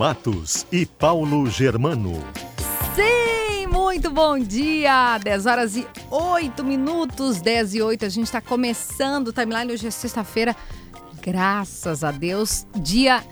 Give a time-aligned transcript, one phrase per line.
[0.00, 2.14] Matos e Paulo Germano.
[2.96, 5.18] Sim, muito bom dia!
[5.18, 8.06] 10 horas e 8 minutos, 10 e 8.
[8.06, 9.70] A gente está começando o timeline.
[9.70, 10.56] Hoje é sexta-feira,
[11.20, 13.22] graças a Deus, dia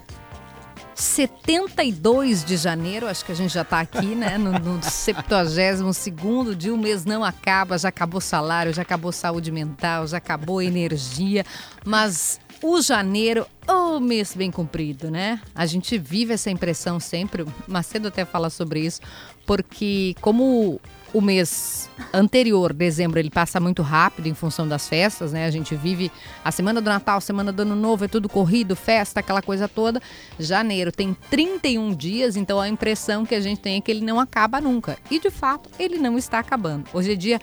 [0.94, 4.36] 72 de janeiro, acho que a gente já está aqui, né?
[4.36, 10.06] No, no 72 dia, o mês não acaba, já acabou salário, já acabou saúde mental,
[10.06, 11.47] já acabou energia,
[11.82, 15.41] mas o janeiro, o mês bem cumprido, né?
[15.55, 19.00] A gente vive essa impressão sempre, Macedo até fala sobre isso,
[19.47, 20.81] porque como
[21.12, 25.47] o mês anterior, dezembro, ele passa muito rápido em função das festas, né?
[25.47, 26.12] A gente vive
[26.45, 30.03] a semana do Natal, semana do Ano Novo, é tudo corrido, festa, aquela coisa toda.
[30.39, 34.20] Janeiro tem 31 dias, então a impressão que a gente tem é que ele não
[34.20, 34.98] acaba nunca.
[35.11, 36.84] E de fato, ele não está acabando.
[36.93, 37.41] Hoje é dia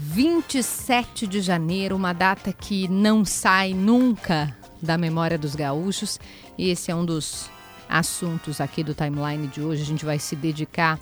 [0.00, 6.20] 27 de janeiro, uma data que não sai nunca da memória dos gaúchos.
[6.56, 7.50] E esse é um dos
[7.88, 9.82] assuntos aqui do timeline de hoje.
[9.82, 11.00] A gente vai se dedicar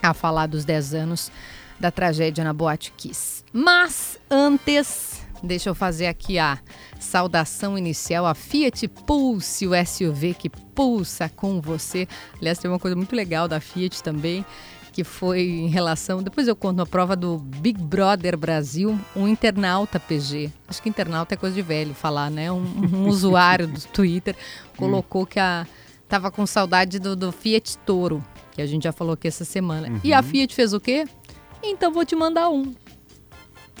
[0.00, 1.32] a falar dos 10 anos
[1.80, 3.42] da tragédia na Boate Kiss.
[3.52, 6.60] Mas antes, deixa eu fazer aqui a
[7.00, 12.06] saudação inicial a Fiat Pulse, o SUV que pulsa com você.
[12.38, 14.46] Aliás, tem uma coisa muito legal da Fiat também
[14.96, 16.22] que foi em relação.
[16.22, 20.50] Depois eu conto a prova do Big Brother Brasil, um internauta PG.
[20.66, 22.50] Acho que internauta é coisa de velho falar, né?
[22.50, 22.64] Um,
[22.94, 24.34] um usuário do Twitter
[24.74, 25.66] colocou que a,
[26.08, 29.86] tava com saudade do, do, Fiat Toro, que a gente já falou aqui essa semana.
[29.88, 30.00] Uhum.
[30.02, 31.04] E a Fiat fez o quê?
[31.62, 32.72] Então vou te mandar um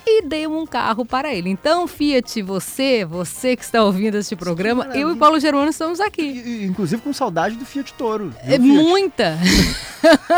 [0.06, 1.50] e dei um carro para ele.
[1.50, 6.64] Então, Fiat, você, você que está ouvindo este programa, eu e Paulo Germano estamos aqui.
[6.64, 8.32] Inclusive com saudade do Fiat Toro.
[8.42, 8.60] É Fiat?
[8.60, 9.36] muita.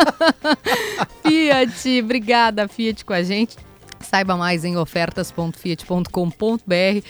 [1.23, 3.59] Fiat, obrigada Fiat com a gente.
[4.01, 7.05] Saiba mais em ofertas.fiat.com.br.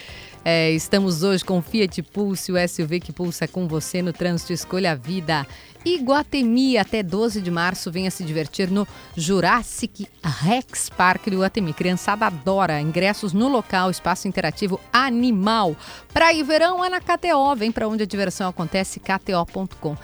[0.44, 4.52] É, estamos hoje com Fiat Pulse, o SUV que pulsa com você no trânsito.
[4.52, 5.46] Escolha a vida.
[5.84, 11.72] Iguatemi, até 12 de março, venha se divertir no Jurassic Rex Park do Iguatemi.
[11.72, 12.80] Criançada adora.
[12.80, 15.76] Ingressos no local, espaço interativo animal.
[16.12, 17.54] Praia e verão é na KTO.
[17.56, 19.96] Vem para onde a diversão acontece, kto.com.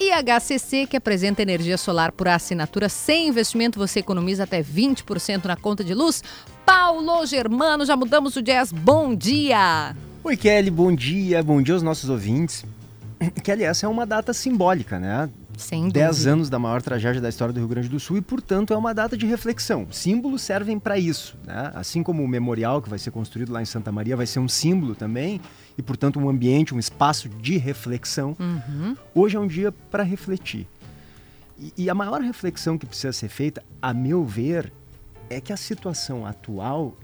[0.00, 5.56] E HCC, que apresenta energia solar por assinatura sem investimento, você economiza até 20% na
[5.56, 6.22] conta de luz.
[6.64, 8.72] Paulo Germano, já mudamos o jazz.
[8.72, 9.94] Bom dia!
[10.24, 11.42] Oi, Kelly, bom dia.
[11.42, 12.64] Bom dia aos nossos ouvintes.
[13.42, 15.28] Kelly, essa é uma data simbólica, né?
[15.56, 18.72] Sem Dez anos da maior tragédia da história do Rio Grande do Sul e, portanto,
[18.72, 19.86] é uma data de reflexão.
[19.90, 21.70] Símbolos servem para isso, né?
[21.74, 24.48] Assim como o memorial que vai ser construído lá em Santa Maria vai ser um
[24.48, 25.40] símbolo também
[25.76, 28.36] e, portanto, um ambiente, um espaço de reflexão.
[28.40, 28.96] Uhum.
[29.14, 30.66] Hoje é um dia para refletir.
[31.58, 34.72] E, e a maior reflexão que precisa ser feita, a meu ver,
[35.28, 36.96] é que a situação atual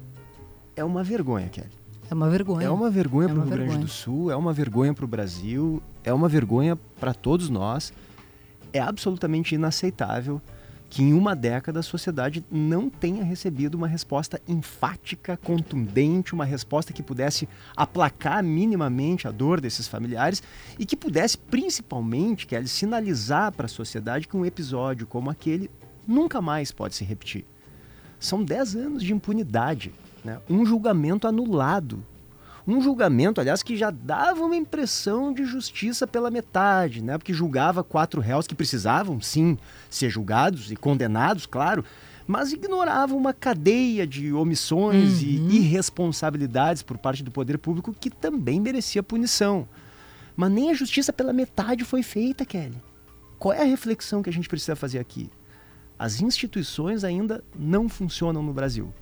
[0.74, 1.78] é uma vergonha, Kelly.
[2.10, 2.66] É uma vergonha.
[2.66, 3.70] É uma vergonha é para o Rio vergonha.
[3.70, 7.92] Grande do Sul, é uma vergonha para o Brasil, é uma vergonha para todos nós.
[8.72, 10.40] É absolutamente inaceitável
[10.90, 16.94] que em uma década a sociedade não tenha recebido uma resposta enfática, contundente, uma resposta
[16.94, 17.46] que pudesse
[17.76, 20.42] aplacar minimamente a dor desses familiares
[20.78, 25.70] e que pudesse principalmente, que sinalizar para a sociedade que um episódio como aquele
[26.06, 27.44] nunca mais pode se repetir.
[28.18, 29.92] São 10 anos de impunidade,
[30.24, 30.40] né?
[30.48, 32.02] um julgamento anulado
[32.68, 37.16] um julgamento, aliás, que já dava uma impressão de justiça pela metade, né?
[37.16, 39.56] Porque julgava quatro réus que precisavam, sim,
[39.88, 41.82] ser julgados e condenados, claro,
[42.26, 45.28] mas ignorava uma cadeia de omissões uhum.
[45.28, 49.66] e irresponsabilidades por parte do poder público que também merecia punição.
[50.36, 52.76] Mas nem a justiça pela metade foi feita, Kelly.
[53.38, 55.30] Qual é a reflexão que a gente precisa fazer aqui?
[55.98, 58.92] As instituições ainda não funcionam no Brasil.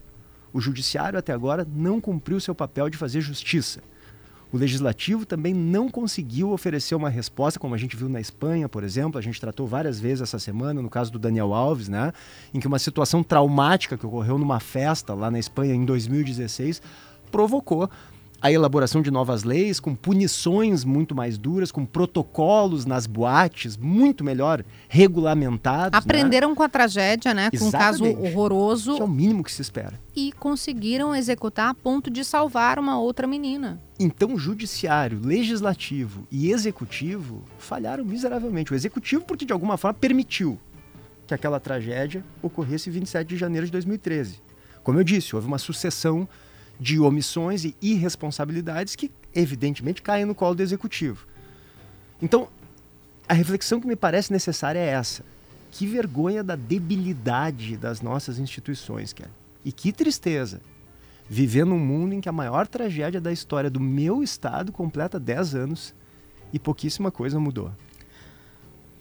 [0.57, 3.83] O judiciário até agora não cumpriu seu papel de fazer justiça.
[4.51, 8.83] O legislativo também não conseguiu oferecer uma resposta, como a gente viu na Espanha, por
[8.83, 9.19] exemplo.
[9.19, 12.11] A gente tratou várias vezes essa semana, no caso do Daniel Alves, né?
[12.55, 16.81] Em que uma situação traumática que ocorreu numa festa lá na Espanha em 2016
[17.31, 17.91] provocou
[18.47, 24.23] a elaboração de novas leis, com punições muito mais duras, com protocolos nas boates muito
[24.23, 25.93] melhor regulamentados.
[25.93, 25.99] Né?
[25.99, 26.55] Aprenderam né?
[26.55, 27.51] com a tragédia, né?
[27.51, 28.03] Com Exatamente.
[28.03, 28.97] um caso horroroso.
[28.99, 29.99] É o mínimo que se espera.
[30.15, 33.81] E conseguiram executar a ponto de salvar uma outra menina.
[33.99, 38.73] Então, judiciário, legislativo e executivo falharam miseravelmente.
[38.73, 40.57] O executivo, porque de alguma forma permitiu
[41.27, 44.41] que aquela tragédia ocorresse em 27 de janeiro de 2013.
[44.85, 46.29] Como eu disse, houve uma sucessão
[46.79, 51.27] de omissões e irresponsabilidades que, evidentemente, caem no colo do executivo.
[52.21, 52.49] Então,
[53.29, 55.25] a reflexão que me parece necessária é essa.
[55.71, 59.31] Que vergonha da debilidade das nossas instituições, Kelly.
[59.65, 60.61] E que tristeza
[61.29, 65.55] viver num mundo em que a maior tragédia da história do meu estado completa 10
[65.55, 65.95] anos
[66.53, 67.73] e pouquíssima coisa mudou.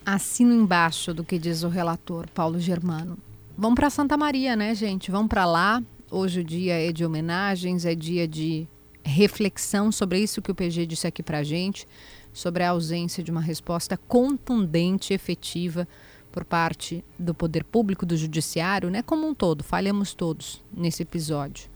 [0.05, 3.17] Assino embaixo do que diz o relator Paulo Germano.
[3.57, 5.09] Vamos para Santa Maria, né, gente?
[5.11, 5.81] Vamos para lá.
[6.17, 8.65] Hoje o dia é de homenagens, é dia de
[9.03, 11.85] reflexão sobre isso que o PG disse aqui para a gente,
[12.31, 15.85] sobre a ausência de uma resposta contundente, efetiva
[16.31, 19.01] por parte do poder público, do judiciário, né?
[19.01, 21.69] Como um todo, falhamos todos nesse episódio.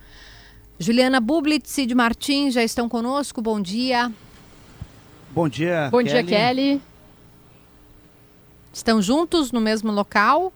[0.80, 3.42] Juliana Bublitz e de Martins já estão conosco.
[3.42, 4.10] Bom dia.
[5.32, 5.90] Bom dia.
[5.92, 6.10] Bom Kelly.
[6.10, 6.82] dia, Kelly.
[8.72, 10.54] Estão juntos no mesmo local?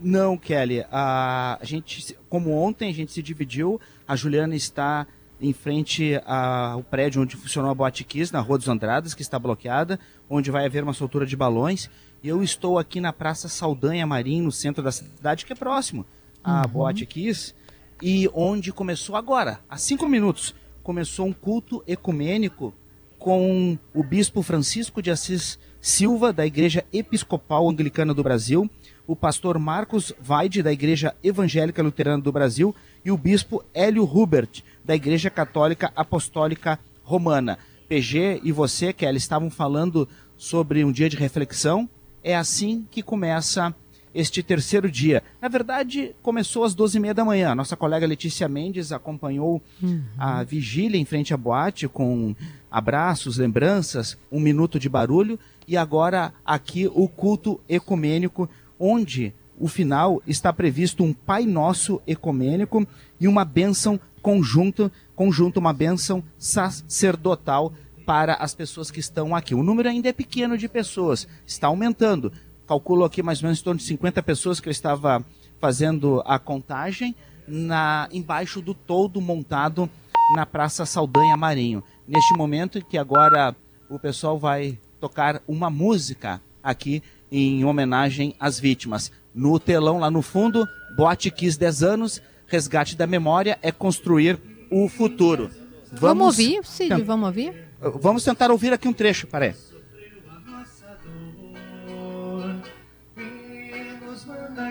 [0.00, 0.84] Não, Kelly.
[0.90, 5.06] A, gente, como ontem a gente se dividiu, a Juliana está
[5.40, 9.38] em frente ao prédio onde funcionou a Boate Kiss, na Rua dos Andradas, que está
[9.38, 9.98] bloqueada,
[10.28, 11.90] onde vai haver uma soltura de balões.
[12.22, 16.06] E eu estou aqui na Praça Saldanha Marim, no centro da cidade, que é próximo
[16.42, 16.68] à uhum.
[16.68, 17.54] Boate Kiss,
[18.02, 22.72] e onde começou agora, há cinco minutos, começou um culto ecumênico
[23.18, 28.70] com o bispo Francisco de Assis Silva, da Igreja Episcopal Anglicana do Brasil,
[29.06, 32.74] o pastor Marcos Vaide, da Igreja Evangélica Luterana do Brasil,
[33.04, 37.58] e o bispo Hélio Hubert, da Igreja Católica Apostólica Romana.
[37.88, 41.88] PG e você, Kelly, estavam falando sobre um dia de reflexão.
[42.22, 43.74] É assim que começa
[44.16, 45.22] este terceiro dia.
[45.40, 47.54] Na verdade, começou às 12h30 da manhã.
[47.54, 50.02] Nossa colega Letícia Mendes acompanhou uhum.
[50.18, 52.34] a vigília em frente à boate com
[52.70, 55.38] abraços, lembranças, um minuto de barulho
[55.68, 58.48] e agora aqui o culto ecumênico
[58.78, 62.86] onde o final está previsto um Pai Nosso ecumênico
[63.18, 67.72] e uma bênção conjunta, conjunto, uma bênção sacerdotal
[68.04, 69.54] para as pessoas que estão aqui.
[69.54, 72.32] O número ainda é pequeno de pessoas, está aumentando.
[72.66, 75.24] Calculo aqui mais ou menos em torno de 50 pessoas que eu estava
[75.58, 77.14] fazendo a contagem
[77.46, 79.88] na embaixo do todo montado
[80.34, 81.82] na Praça Saldanha Marinho.
[82.06, 83.54] Neste momento que agora
[83.88, 89.12] o pessoal vai tocar uma música aqui em homenagem às vítimas.
[89.34, 94.38] No telão lá no fundo, Boate Kiss 10 anos, resgate da memória é construir
[94.70, 95.50] o futuro.
[95.92, 97.54] Vamos, vamos ouvir, Cid, vamos ouvir?
[98.00, 99.76] Vamos tentar ouvir aqui um trecho, parece.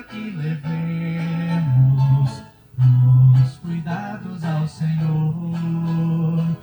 [0.10, 2.32] que levemos
[3.44, 6.58] os cuidados ao Senhor.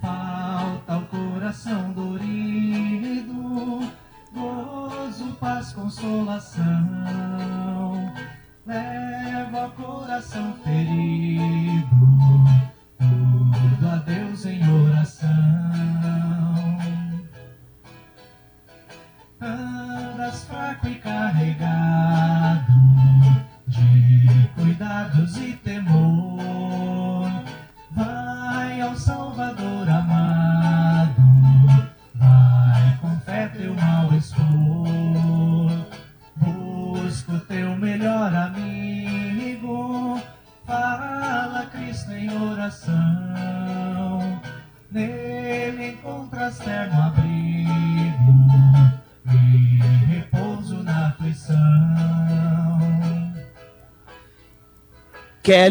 [0.00, 3.32] Falta o coração dorido
[4.32, 6.64] gozo, paz, consolação.
[8.66, 11.86] Leva o coração ferido,
[12.98, 15.28] tudo a Deus em oração.
[19.40, 22.72] Andas fraco e carregado
[23.66, 26.01] de cuidados e temor.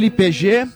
[0.02, 0.68] QLPG,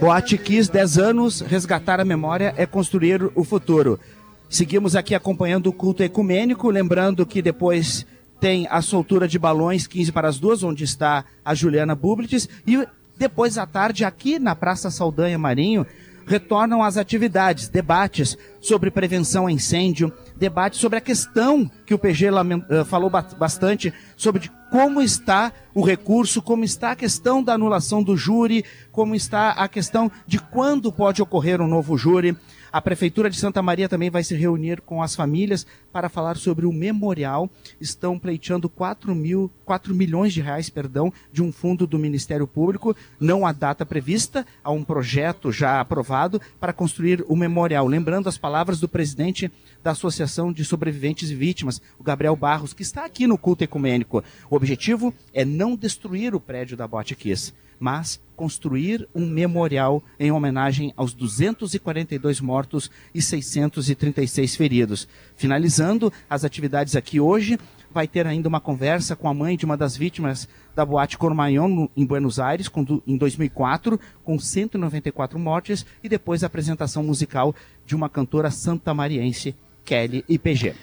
[0.00, 4.00] Boate Kiss, 10 anos, resgatar a memória é construir o futuro.
[4.48, 8.04] Seguimos aqui acompanhando o culto ecumênico, lembrando que depois
[8.40, 12.84] tem a soltura de balões 15 para as duas, onde está a Juliana Bublitz, e
[13.16, 15.86] depois à tarde, aqui na Praça Saldanha Marinho,
[16.26, 22.26] retornam as atividades, debates sobre prevenção a incêndio, debate sobre a questão que o PG
[22.26, 28.16] eh, falou bastante sobre como está o recurso, como está a questão da anulação do
[28.16, 32.36] júri, como está a questão de quando pode ocorrer um novo júri.
[32.72, 36.64] A Prefeitura de Santa Maria também vai se reunir com as famílias para falar sobre
[36.64, 37.50] o memorial.
[37.78, 42.96] Estão pleiteando 4, mil, 4 milhões de reais perdão, de um fundo do Ministério Público.
[43.20, 47.86] Não há data prevista, há um projeto já aprovado para construir o memorial.
[47.86, 49.52] Lembrando as palavras do presidente
[49.82, 54.24] da Associação de Sobreviventes e Vítimas, o Gabriel Barros, que está aqui no culto ecumênico.
[54.50, 57.52] O objetivo é não destruir o prédio da Boate Kiss,
[57.82, 65.08] mas construir um memorial em homenagem aos 242 mortos e 636 feridos.
[65.34, 67.58] Finalizando as atividades aqui hoje,
[67.92, 71.88] vai ter ainda uma conversa com a mãe de uma das vítimas da boate Cormaion
[71.96, 72.70] em Buenos Aires
[73.04, 77.52] em 2004, com 194 mortes, e depois a apresentação musical
[77.84, 80.74] de uma cantora santamariense Kelly IPG.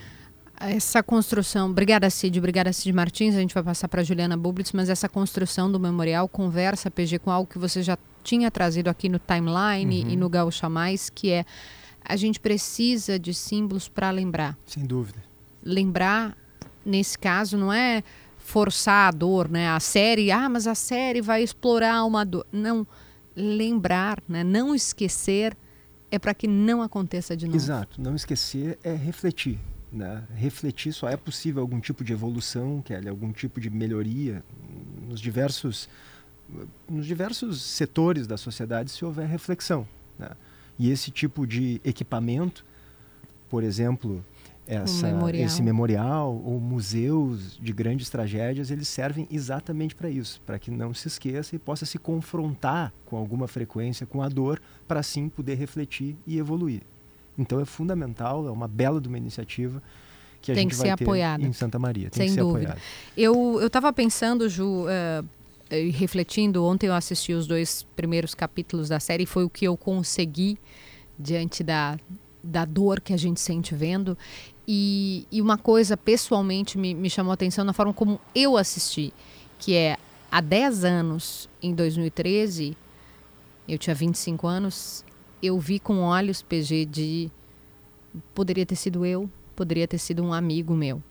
[0.60, 4.90] Essa construção, obrigada Cid, obrigada Cid Martins, a gente vai passar para Juliana Bublitz, mas
[4.90, 9.20] essa construção do memorial conversa, PG, com algo que você já tinha trazido aqui no
[9.20, 10.10] Timeline uhum.
[10.10, 11.46] e no Gaúcha Mais, que é
[12.04, 14.58] a gente precisa de símbolos para lembrar.
[14.66, 15.24] Sem dúvida.
[15.64, 16.36] Lembrar,
[16.86, 18.04] nesse caso, não é
[18.38, 19.70] forçar a dor, né?
[19.70, 22.46] A série, ah, mas a série vai explorar uma dor.
[22.52, 22.86] Não,
[23.36, 24.44] lembrar, né?
[24.44, 25.56] Não esquecer
[26.12, 27.58] é para que não aconteça de novo.
[27.58, 28.02] Exato.
[28.02, 29.60] Não esquecer é refletir.
[29.92, 30.24] Né?
[30.36, 34.44] Refletir só é possível algum tipo de evolução, Kelly, algum tipo de melhoria
[35.08, 35.90] nos diversos,
[36.88, 39.88] nos diversos setores da sociedade se houver reflexão.
[40.18, 40.30] Né?
[40.78, 42.64] E esse tipo de equipamento,
[43.50, 44.24] por exemplo,
[44.70, 45.46] essa, um memorial.
[45.46, 50.94] esse memorial ou museus de grandes tragédias, eles servem exatamente para isso, para que não
[50.94, 55.56] se esqueça e possa se confrontar com alguma frequência com a dor, para assim poder
[55.56, 56.84] refletir e evoluir.
[57.40, 59.82] Então é fundamental, é uma bela de uma iniciativa
[60.42, 61.44] que a Tem gente que vai ser ter apoiada.
[61.44, 62.10] em Santa Maria.
[62.10, 62.70] Tem Sem que ser dúvida.
[62.74, 62.82] apoiada.
[63.16, 65.26] Eu estava pensando, Ju, uh,
[65.94, 70.58] refletindo, ontem eu assisti os dois primeiros capítulos da série, foi o que eu consegui
[71.18, 71.98] diante da,
[72.44, 74.18] da dor que a gente sente vendo.
[74.68, 79.14] E, e uma coisa pessoalmente me, me chamou a atenção na forma como eu assisti,
[79.58, 79.98] que é
[80.32, 82.78] há 10 anos, em 2013,
[83.68, 85.04] eu tinha 25 anos,
[85.42, 87.32] eu vi com olhos PG de
[88.34, 91.02] poderia ter sido eu, poderia ter sido um amigo meu.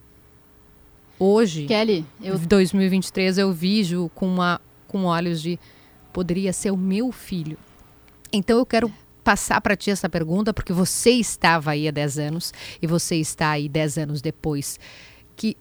[1.19, 5.59] Hoje, Kelly, eu 2023 eu vejo com uma com olhos de
[6.13, 7.59] poderia ser o meu filho.
[8.33, 8.93] Então eu quero
[9.25, 13.51] passar para ti essa pergunta, porque você estava aí há 10 anos e você está
[13.51, 14.81] aí 10 anos depois.
[15.37, 15.57] Que,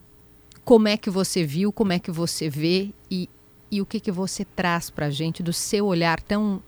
[0.64, 3.30] como é que você viu, como é que você vê e,
[3.70, 6.62] e o que, que você traz para a gente do seu olhar tão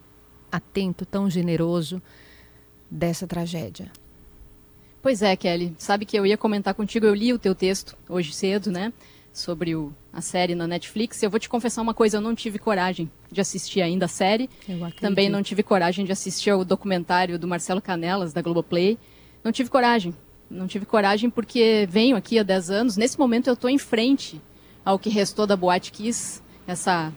[0.52, 2.02] atento, tão generoso
[2.90, 3.92] dessa tragédia?
[5.02, 5.74] Pois é, Kelly.
[5.78, 8.92] Sabe que eu ia comentar contigo, eu li o teu texto hoje cedo, né?
[9.32, 11.24] Sobre o, a série na Netflix.
[11.24, 14.50] Eu vou te confessar uma coisa, eu não tive coragem de assistir ainda a série.
[15.00, 18.98] Também não tive coragem de assistir ao documentário do Marcelo Canelas, da Globoplay.
[19.44, 20.14] Não tive coragem.
[20.50, 22.98] Não tive coragem porque venho aqui há 10 anos.
[22.98, 24.42] Nesse momento eu estou em frente
[24.84, 27.14] ao que restou da Boate Kiss, essa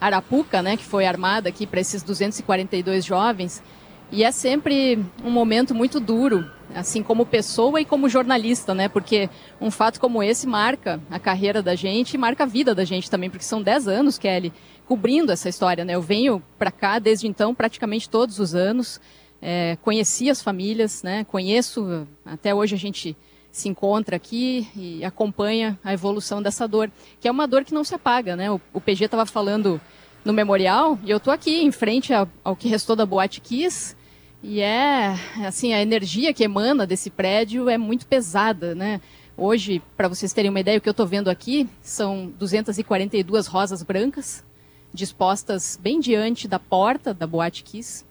[0.00, 3.62] arapuca, né, que foi armada aqui para esses 242 jovens.
[4.10, 8.88] E é sempre um momento muito duro, assim como pessoa e como jornalista, né?
[8.88, 9.28] Porque
[9.60, 13.10] um fato como esse marca a carreira da gente e marca a vida da gente
[13.10, 14.52] também, porque são 10 anos, Kelly,
[14.86, 15.96] cobrindo essa história, né?
[15.96, 19.00] Eu venho para cá desde então praticamente todos os anos,
[19.42, 21.24] é, conheci as famílias, né?
[21.24, 23.16] Conheço, até hoje a gente
[23.56, 27.84] se encontra aqui e acompanha a evolução dessa dor, que é uma dor que não
[27.84, 28.50] se apaga, né?
[28.50, 29.80] O, o PG estava falando
[30.22, 33.96] no memorial e eu estou aqui em frente ao, ao que restou da Boate Kiss
[34.42, 35.14] e é,
[35.46, 39.00] assim, a energia que emana desse prédio é muito pesada, né?
[39.38, 43.82] Hoje, para vocês terem uma ideia, o que eu estou vendo aqui são 242 rosas
[43.82, 44.44] brancas
[44.92, 48.04] dispostas bem diante da porta da Boate Kiss.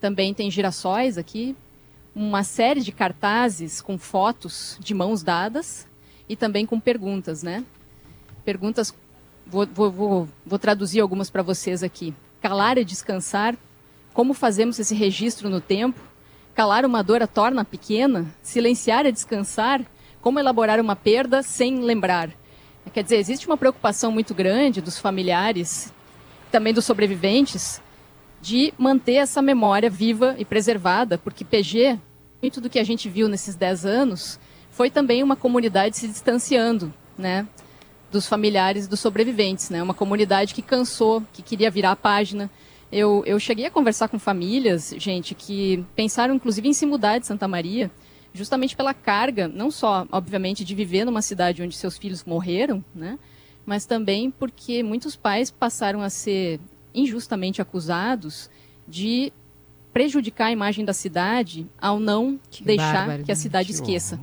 [0.00, 1.54] Também tem girassóis aqui,
[2.14, 5.86] uma série de cartazes com fotos de mãos dadas
[6.28, 7.64] e também com perguntas, né?
[8.44, 8.94] Perguntas,
[9.46, 12.14] vou, vou, vou, vou traduzir algumas para vocês aqui.
[12.40, 13.56] Calar e descansar
[14.12, 15.98] como fazemos esse registro no tempo?
[16.54, 18.26] Calar uma dor a torna pequena?
[18.42, 19.80] Silenciar é descansar?
[20.20, 22.30] Como elaborar uma perda sem lembrar?
[22.92, 25.90] Quer dizer, existe uma preocupação muito grande dos familiares,
[26.50, 27.80] também dos sobreviventes,
[28.42, 31.98] de manter essa memória viva e preservada, porque PG,
[32.42, 36.92] muito do que a gente viu nesses 10 anos, foi também uma comunidade se distanciando,
[37.16, 37.46] né?
[38.10, 39.80] Dos familiares dos sobreviventes, né?
[39.80, 42.50] Uma comunidade que cansou, que queria virar a página,
[42.90, 47.26] eu, eu cheguei a conversar com famílias, gente, que pensaram inclusive em se mudar de
[47.26, 47.90] Santa Maria,
[48.34, 53.18] justamente pela carga, não só, obviamente, de viver numa cidade onde seus filhos morreram, né?
[53.64, 56.60] mas também porque muitos pais passaram a ser
[56.94, 58.50] injustamente acusados
[58.86, 59.32] de
[59.92, 64.18] prejudicar a imagem da cidade ao não que deixar que a cidade esqueça.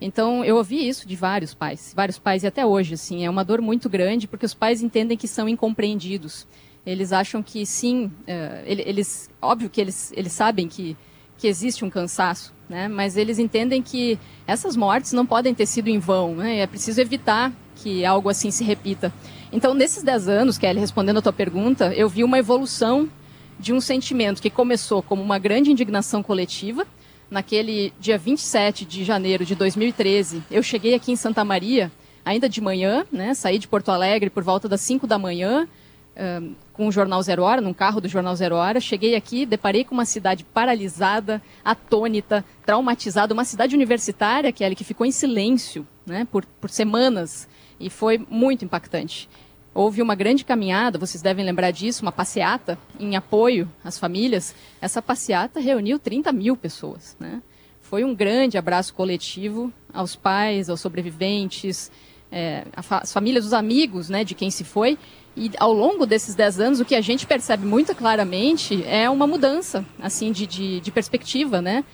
[0.00, 3.44] Então, eu ouvi isso de vários pais, vários pais e até hoje, assim, é uma
[3.44, 6.46] dor muito grande porque os pais entendem que são incompreendidos.
[6.84, 10.96] Eles acham que sim, uh, eles, óbvio que eles, eles sabem que,
[11.38, 12.88] que existe um cansaço, né?
[12.88, 16.58] Mas eles entendem que essas mortes não podem ter sido em vão, né?
[16.58, 19.12] É preciso evitar que algo assim se repita.
[19.54, 23.08] Então, nesses 10 anos, Kelly, respondendo a tua pergunta, eu vi uma evolução
[23.56, 26.84] de um sentimento que começou como uma grande indignação coletiva,
[27.30, 31.92] naquele dia 27 de janeiro de 2013, eu cheguei aqui em Santa Maria,
[32.24, 35.68] ainda de manhã, né, saí de Porto Alegre por volta das 5 da manhã,
[36.16, 38.80] um, com o Jornal Zero Hora, num carro do Jornal Zero Hora.
[38.80, 45.06] Cheguei aqui, deparei com uma cidade paralisada, atônita, traumatizada, uma cidade universitária, Kelly, que ficou
[45.06, 49.28] em silêncio né, por, por semanas, e foi muito impactante.
[49.74, 54.54] Houve uma grande caminhada, vocês devem lembrar disso, uma passeata em apoio às famílias.
[54.80, 57.16] Essa passeata reuniu 30 mil pessoas.
[57.18, 57.42] Né?
[57.82, 61.90] Foi um grande abraço coletivo aos pais, aos sobreviventes,
[62.30, 64.96] é, às famílias, os amigos né, de quem se foi.
[65.36, 69.26] E ao longo desses 10 anos, o que a gente percebe muito claramente é uma
[69.26, 71.84] mudança assim de, de, de perspectiva, né?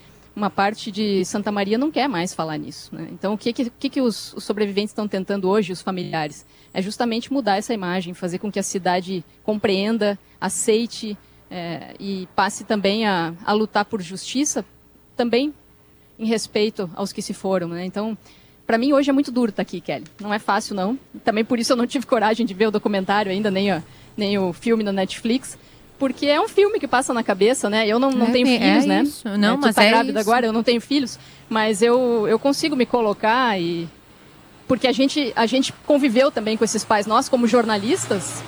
[0.41, 2.95] Uma parte de Santa Maria não quer mais falar nisso.
[2.95, 3.09] Né?
[3.13, 6.47] Então, o que, que, que os, os sobreviventes estão tentando hoje, os familiares?
[6.73, 11.17] É justamente mudar essa imagem, fazer com que a cidade compreenda, aceite
[11.51, 14.65] é, e passe também a, a lutar por justiça,
[15.15, 15.53] também
[16.19, 17.69] em respeito aos que se foram.
[17.69, 17.85] Né?
[17.85, 18.17] Então,
[18.67, 20.07] para mim, hoje é muito duro estar tá aqui, Kelly.
[20.19, 20.99] Não é fácil, não.
[21.23, 23.83] Também por isso eu não tive coragem de ver o documentário ainda, nem, a,
[24.17, 25.59] nem o filme na Netflix
[26.01, 27.87] porque é um filme que passa na cabeça, né?
[27.87, 29.03] Eu não, não é, tenho é filhos, né?
[29.03, 29.29] Isso.
[29.37, 30.31] Não, é, mas tá é grávida isso.
[30.31, 33.87] agora, eu não tenho filhos, mas eu, eu consigo me colocar e
[34.67, 37.07] porque a gente a gente conviveu também com esses pais.
[37.07, 38.43] Nós como jornalistas,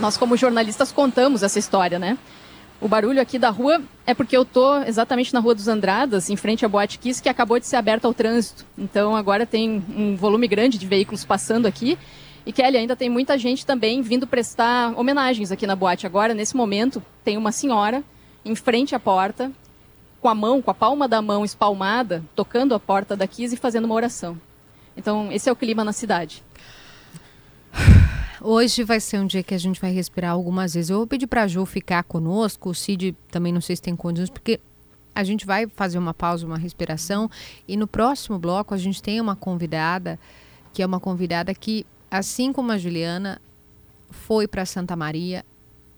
[0.00, 2.16] nós como jornalistas contamos essa história, né?
[2.80, 6.36] O barulho aqui da rua é porque eu tô exatamente na Rua dos Andradas, em
[6.36, 8.64] frente à Boate Kiss, que acabou de ser aberta ao trânsito.
[8.78, 11.98] Então agora tem um volume grande de veículos passando aqui
[12.44, 16.06] e Kelly, ainda tem muita gente também vindo prestar homenagens aqui na boate.
[16.06, 18.02] Agora, nesse momento, tem uma senhora
[18.44, 19.52] em frente à porta,
[20.20, 23.58] com a mão, com a palma da mão espalmada, tocando a porta da Kiss e
[23.58, 24.40] fazendo uma oração.
[24.96, 26.42] Então, esse é o clima na cidade.
[28.40, 30.90] Hoje vai ser um dia que a gente vai respirar algumas vezes.
[30.90, 33.94] Eu vou pedir para a Ju ficar conosco, o Cid também não sei se tem
[33.94, 34.58] condições, porque
[35.14, 37.30] a gente vai fazer uma pausa, uma respiração,
[37.68, 40.18] e no próximo bloco a gente tem uma convidada,
[40.72, 43.40] que é uma convidada que assim como a Juliana,
[44.10, 45.42] foi para Santa Maria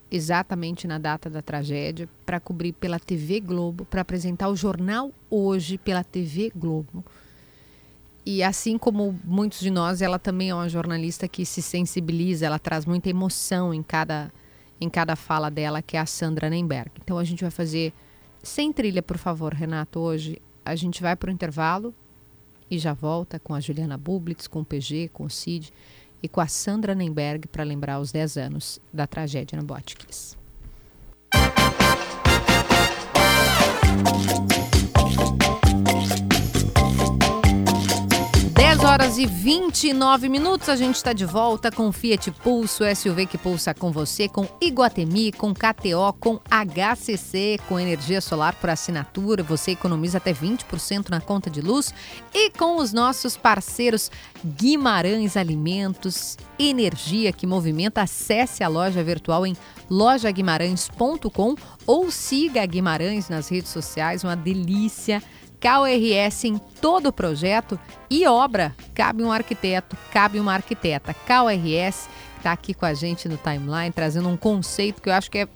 [0.09, 5.77] exatamente na data da tragédia para cobrir pela TV Globo, para apresentar o jornal hoje
[5.77, 7.05] pela TV Globo.
[8.24, 12.61] E assim como muitos de nós, ela também é uma jornalista que se sensibiliza, ela
[12.61, 14.33] traz muita emoção em cada
[14.81, 16.90] em cada fala dela, que é a Sandra Nemberg.
[17.03, 17.92] Então a gente vai fazer
[18.42, 20.40] sem trilha, por favor, Renato, hoje.
[20.64, 21.94] A gente vai para o intervalo
[22.70, 25.72] e já volta com a Juliana Bublitz, com o PG, com o Cid
[26.24, 29.94] e com a Sandra Nemberg para lembrar os 10 anos da tragédia no Boate
[38.74, 43.38] 10 horas e 29 minutos, a gente está de volta com Fiat Pulso, SUV que
[43.38, 49.70] pulsa com você, com Iguatemi, com KTO, com HCC, com energia solar por assinatura, você
[49.70, 51.94] economiza até 20% na conta de luz
[52.34, 54.10] e com os nossos parceiros
[54.44, 59.56] Guimarães Alimentos, energia que movimenta, acesse a loja virtual em
[59.88, 61.54] lojaguimarães.com
[61.87, 65.22] ou siga a Guimarães nas redes sociais, uma delícia
[65.64, 68.77] KRS em todo o projeto e obra.
[68.94, 71.14] Cabe um arquiteto, cabe uma arquiteta.
[71.14, 75.38] KRS está aqui com a gente no timeline, trazendo um conceito que eu acho que
[75.38, 75.48] é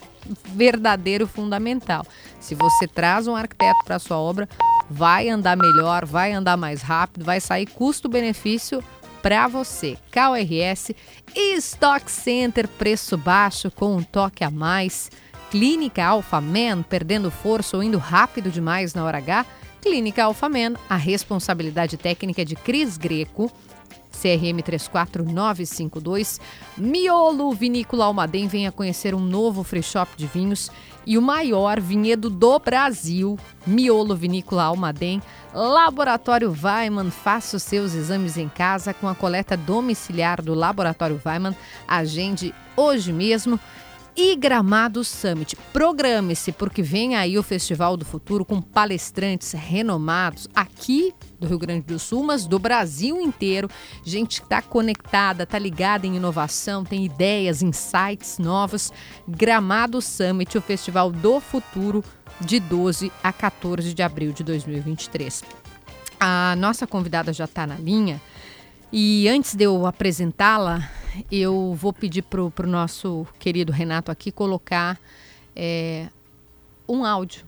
[0.55, 2.07] verdadeiro, fundamental.
[2.41, 4.49] Se você traz um arquiteto para sua obra,
[4.89, 8.83] vai andar melhor, vai andar mais rápido, vai sair custo-benefício
[9.21, 9.99] para você.
[10.11, 10.97] KRS
[11.37, 15.11] e Stock Center, preço baixo com um toque a mais.
[15.51, 19.45] Clínica Alpha Man, perdendo força ou indo rápido demais na hora H?
[19.81, 23.51] Clínica Alfamen, a responsabilidade técnica é de Cris Greco,
[24.11, 26.41] CRM 34952.
[26.77, 30.71] Miolo Vinícola Almaden venha conhecer um novo free shop de vinhos
[31.07, 35.23] e o maior vinhedo do Brasil, Miolo Vinícola Almaden.
[35.55, 41.57] Laboratório Weiman, faça os seus exames em casa com a coleta domiciliar do Laboratório Weiman.
[41.87, 43.59] Agende hoje mesmo
[44.21, 45.55] e Gramado Summit.
[45.73, 51.83] Programe-se, porque vem aí o Festival do Futuro com palestrantes renomados aqui do Rio Grande
[51.83, 53.71] do Sul, mas do Brasil inteiro.
[54.05, 58.93] Gente que está conectada, está ligada em inovação, tem ideias, insights novos.
[59.29, 62.03] Gramado Summit, o Festival do Futuro,
[62.41, 65.45] de 12 a 14 de abril de 2023.
[66.19, 68.21] A nossa convidada já está na linha.
[68.93, 70.91] E antes de eu apresentá-la,
[71.31, 74.99] eu vou pedir para o nosso querido Renato aqui colocar
[75.55, 76.09] é,
[76.89, 77.45] um áudio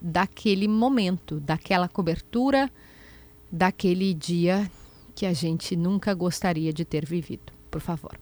[0.00, 2.70] daquele momento, daquela cobertura,
[3.50, 4.70] daquele dia
[5.14, 7.52] que a gente nunca gostaria de ter vivido.
[7.70, 8.18] Por favor.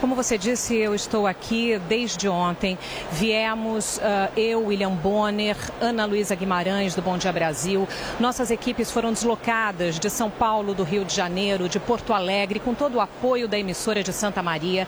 [0.00, 2.78] Como você disse, eu estou aqui desde ontem.
[3.12, 7.88] Viemos uh, eu, William Bonner, Ana Luísa Guimarães, do Bom Dia Brasil.
[8.20, 12.74] Nossas equipes foram deslocadas de São Paulo, do Rio de Janeiro, de Porto Alegre, com
[12.74, 14.86] todo o apoio da emissora de Santa Maria.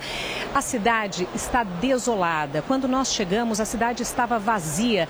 [0.54, 2.62] A cidade está desolada.
[2.68, 5.08] Quando nós chegamos, a cidade estava vazia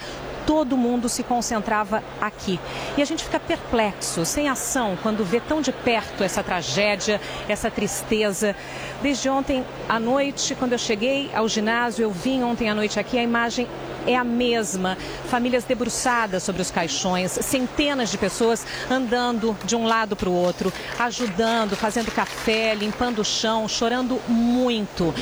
[0.49, 2.59] todo mundo se concentrava aqui.
[2.97, 7.71] E a gente fica perplexo, sem ação, quando vê tão de perto essa tragédia, essa
[7.71, 8.57] tristeza.
[9.03, 13.19] Desde ontem à noite, quando eu cheguei ao ginásio, eu vim ontem à noite aqui,
[13.19, 13.69] a imagem
[14.09, 14.97] é a mesma.
[15.29, 20.73] Famílias debruçadas sobre os caixões, centenas de pessoas andando de um lado para o outro,
[20.99, 25.15] ajudando, fazendo café, limpando o chão, chorando muito.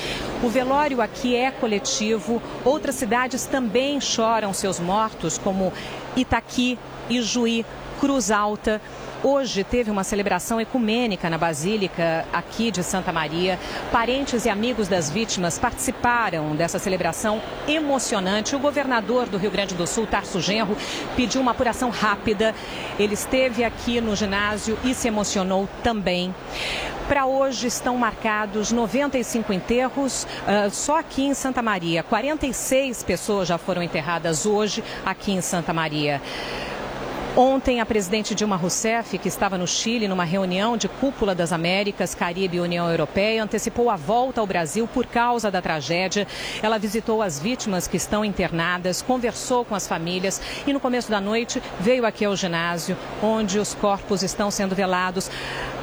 [0.42, 2.40] O velório aqui é coletivo.
[2.64, 5.72] Outras cidades também choram seus mortos, como
[6.16, 6.78] Itaqui,
[7.10, 7.66] Ijuí,
[7.98, 8.80] Cruz Alta.
[9.22, 13.58] Hoje teve uma celebração ecumênica na Basílica aqui de Santa Maria.
[13.90, 18.54] Parentes e amigos das vítimas participaram dessa celebração emocionante.
[18.54, 20.76] O governador do Rio Grande do Sul, Tarso Genro,
[21.16, 22.54] pediu uma apuração rápida.
[22.98, 26.34] Ele esteve aqui no ginásio e se emocionou também.
[27.08, 32.02] Para hoje estão marcados 95 enterros uh, só aqui em Santa Maria.
[32.02, 36.20] 46 pessoas já foram enterradas hoje aqui em Santa Maria.
[37.38, 42.14] Ontem, a presidente Dilma Rousseff, que estava no Chile numa reunião de cúpula das Américas,
[42.14, 46.26] Caribe e União Europeia, antecipou a volta ao Brasil por causa da tragédia.
[46.62, 51.20] Ela visitou as vítimas que estão internadas, conversou com as famílias e no começo da
[51.20, 55.30] noite veio aqui ao ginásio, onde os corpos estão sendo velados.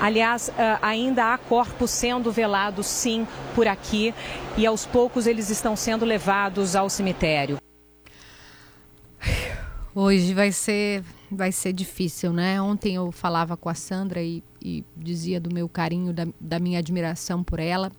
[0.01, 4.11] Aliás, ah, ainda há corpos sendo velados, sim, por aqui
[4.57, 7.59] e aos poucos eles estão sendo levados ao cemitério.
[9.93, 11.03] Hoje vai ser
[11.35, 12.61] vai ser difícil, né?
[12.61, 16.79] Ontem eu falava com a Sandra e, e dizia do meu carinho, da, da minha
[16.79, 17.91] admiração por ela.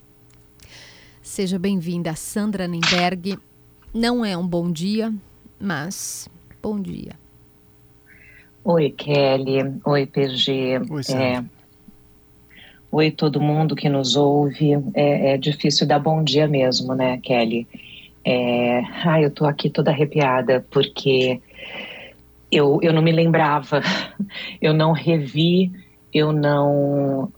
[1.22, 3.38] Seja bem-vinda, Sandra Nemberg.
[3.92, 5.12] Não é um bom dia,
[5.58, 6.28] mas
[6.62, 7.12] bom dia.
[8.62, 9.58] Oi, Kelly.
[9.84, 10.82] Oi, PG.
[10.90, 11.24] Oi, Sandra.
[11.24, 11.44] É...
[12.90, 14.72] Oi, todo mundo que nos ouve.
[14.94, 17.66] É, é, difícil dar bom dia mesmo, né, Kelly?
[18.24, 18.80] É...
[19.04, 21.40] Ai, eu tô aqui toda arrepiada, porque
[22.50, 23.80] eu, eu não me lembrava,
[24.60, 25.72] eu não revi,
[26.12, 27.32] eu não.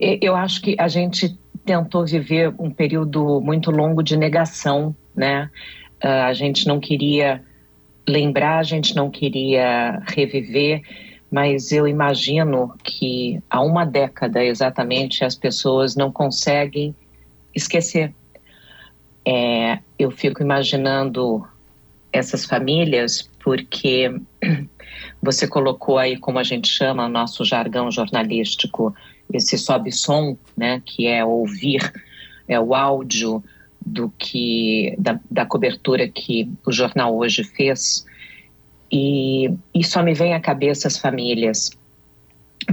[0.00, 5.50] Eu acho que a gente tentou viver um período muito longo de negação, né?
[6.02, 7.42] Uh, a gente não queria
[8.08, 10.80] lembrar, a gente não queria reviver,
[11.30, 16.94] mas eu imagino que há uma década exatamente as pessoas não conseguem
[17.54, 18.14] esquecer.
[19.26, 21.46] É, eu fico imaginando
[22.12, 24.10] essas famílias porque
[25.22, 28.94] você colocou aí, como a gente chama, nosso jargão jornalístico,
[29.32, 31.92] esse sobe-som, né, que é ouvir,
[32.46, 33.42] é o áudio
[33.84, 38.04] do que da, da cobertura que o jornal hoje fez,
[38.90, 41.70] e, e só me vem à cabeça as famílias,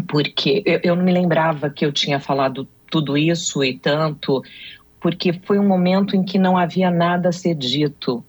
[0.07, 4.41] porque eu, eu não me lembrava que eu tinha falado tudo isso e tanto,
[4.99, 8.23] porque foi um momento em que não havia nada a ser dito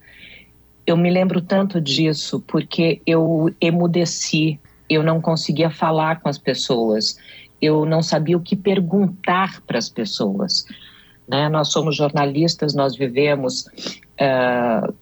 [0.87, 4.57] eu me lembro tanto disso porque eu emudeci,
[4.89, 7.19] eu não conseguia falar com as pessoas,
[7.61, 10.65] eu não sabia o que perguntar para as pessoas.
[11.27, 11.49] Né?
[11.49, 13.65] Nós somos jornalistas, nós vivemos
[14.21, 14.93] uh,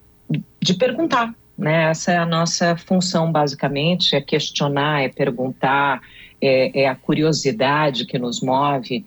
[0.59, 1.35] de perguntar.
[1.55, 1.91] Né?
[1.91, 6.01] Essa é a nossa função, basicamente: é questionar, é perguntar,
[6.41, 9.05] é, é a curiosidade que nos move.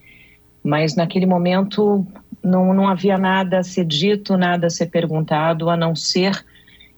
[0.63, 2.07] Mas naquele momento
[2.41, 6.45] não, não havia nada a ser dito, nada a ser perguntado, a não ser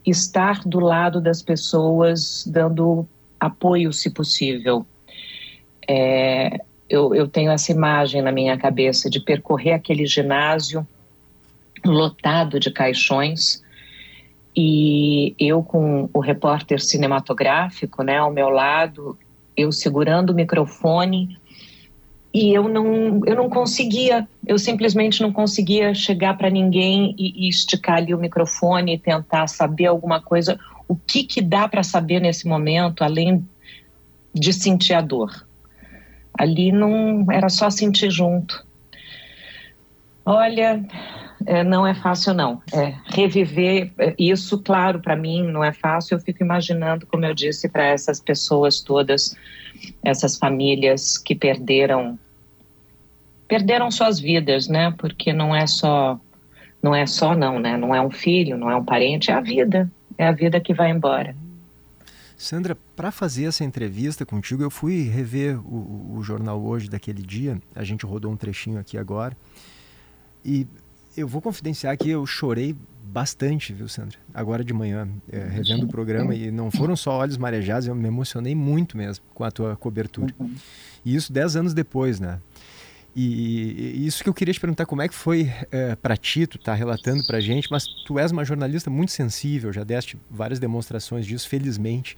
[0.07, 3.07] estar do lado das pessoas, dando
[3.39, 4.87] apoio, se possível.
[5.89, 10.87] É, eu, eu tenho essa imagem na minha cabeça de percorrer aquele ginásio
[11.85, 13.63] lotado de caixões
[14.55, 19.17] e eu com o repórter cinematográfico, né, ao meu lado,
[19.57, 21.39] eu segurando o microfone
[22.33, 27.49] e eu não, eu não conseguia, eu simplesmente não conseguia chegar para ninguém e, e,
[27.49, 30.59] esticar ali o microfone e tentar saber alguma coisa.
[30.87, 33.45] O que, que dá para saber nesse momento, além
[34.33, 35.45] de sentir a dor?
[36.39, 38.65] Ali não era só sentir junto.
[40.31, 40.81] Olha,
[41.45, 42.63] é, não é fácil não.
[42.73, 46.15] É, reviver é, isso, claro, para mim não é fácil.
[46.15, 49.37] Eu fico imaginando, como eu disse, para essas pessoas todas,
[50.05, 52.17] essas famílias que perderam
[53.49, 54.95] perderam suas vidas, né?
[54.97, 56.21] Porque não é só
[56.81, 57.77] não é só não, né?
[57.77, 60.73] Não é um filho, não é um parente, é a vida, é a vida que
[60.73, 61.35] vai embora.
[62.37, 67.61] Sandra, para fazer essa entrevista contigo, eu fui rever o, o, jornal hoje daquele dia.
[67.75, 69.37] A gente rodou um trechinho aqui agora.
[70.45, 70.67] E
[71.17, 74.19] eu vou confidenciar que eu chorei bastante, viu, Sandra?
[74.33, 76.35] Agora de manhã, é, revendo o programa.
[76.35, 80.35] E não foram só olhos marejados, eu me emocionei muito mesmo com a tua cobertura.
[81.05, 82.41] E isso dez anos depois, né?
[83.15, 86.47] E, e, isso que eu queria te perguntar, como é que foi é, para ti,
[86.47, 90.61] tu tá relatando para gente, mas tu és uma jornalista muito sensível, já deste várias
[90.61, 92.17] demonstrações disso, felizmente.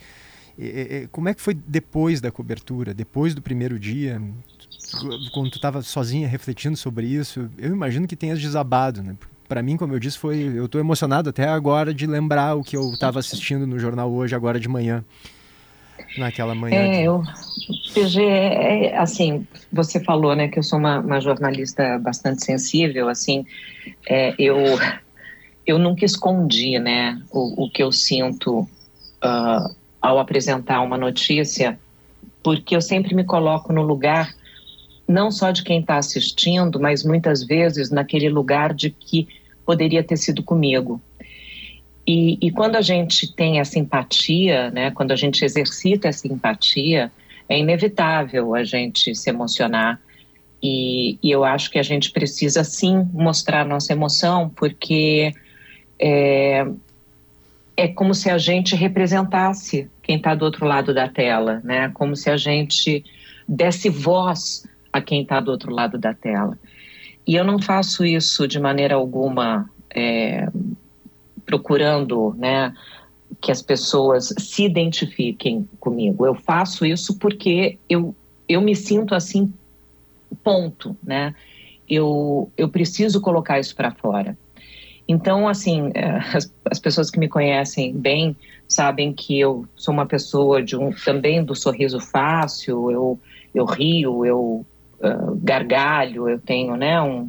[0.59, 4.21] E, como é que foi depois da cobertura, depois do primeiro dia,
[5.33, 7.51] quando tu estava sozinha refletindo sobre isso?
[7.59, 9.17] Eu imagino que tenhas desabado, né?
[9.49, 12.77] Para mim, como eu disse, foi, eu estou emocionado até agora de lembrar o que
[12.77, 15.05] eu estava assistindo no jornal hoje, agora de manhã
[16.17, 16.77] naquela manhã?
[16.77, 17.23] É, eu,
[17.95, 23.45] PG, é, assim, você falou, né, que eu sou uma, uma jornalista bastante sensível, assim,
[24.09, 24.57] é, eu,
[25.67, 31.79] eu nunca escondi, né, o, o que eu sinto uh, ao apresentar uma notícia,
[32.43, 34.35] porque eu sempre me coloco no lugar
[35.07, 39.29] não só de quem está assistindo, mas muitas vezes naquele lugar de que
[39.65, 41.01] poderia ter sido comigo.
[42.07, 47.12] E, e, quando a gente tem essa empatia, né, quando a gente exercita essa empatia,
[47.49, 50.01] é inevitável a gente se emocionar.
[50.61, 55.33] E, e eu acho que a gente precisa sim mostrar nossa emoção, porque
[55.99, 56.67] é,
[57.83, 61.90] é como se a gente representasse quem está do outro lado da tela, né?
[61.92, 63.05] Como se a gente
[63.49, 66.57] desse voz a quem está do outro lado da tela.
[67.27, 70.49] E eu não faço isso de maneira alguma é,
[71.45, 72.73] procurando, né,
[73.40, 76.25] que as pessoas se identifiquem comigo.
[76.25, 78.14] Eu faço isso porque eu,
[78.49, 79.53] eu me sinto assim,
[80.45, 81.35] ponto, né?
[81.88, 84.38] Eu, eu preciso colocar isso para fora.
[85.09, 88.37] Então, assim, é, as, as, pessoas que me conhecem bem
[88.69, 93.21] sabem que eu sou uma pessoa de um, também do sorriso fácil, eu,
[93.55, 94.67] eu rio, eu
[95.01, 97.29] uh, gargalho, eu tenho, né, um,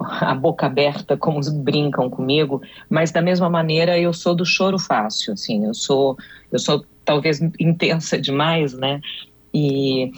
[0.00, 5.32] a boca aberta, como brincam comigo, mas da mesma maneira eu sou do choro fácil,
[5.32, 6.16] assim, eu sou,
[6.52, 9.00] eu sou talvez intensa demais, né?
[9.54, 10.12] E,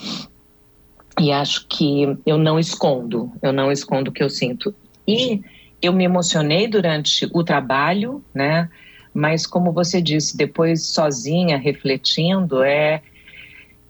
[1.20, 4.74] e acho que eu não escondo, eu não escondo o que eu sinto.
[5.06, 5.40] E
[5.82, 8.68] eu me emocionei durante o trabalho, né?
[9.12, 13.02] Mas como você disse, depois sozinha, refletindo, é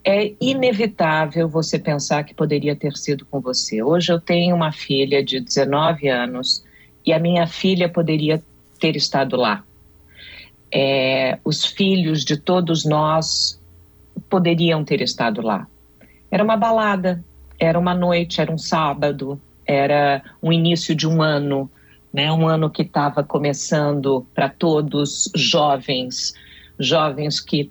[0.02, 3.82] é inevitável você pensar que poderia ter sido com você.
[3.82, 6.64] Hoje eu tenho uma filha de 19 anos
[7.04, 8.42] e a minha filha poderia
[8.78, 9.62] ter estado lá.
[10.72, 13.60] É, os filhos de todos nós
[14.28, 15.66] poderiam ter estado lá.
[16.30, 17.22] Era uma balada,
[17.58, 21.70] era uma noite, era um sábado, era um início de um ano,
[22.12, 22.32] né?
[22.32, 26.34] Um ano que estava começando para todos jovens,
[26.78, 27.70] jovens que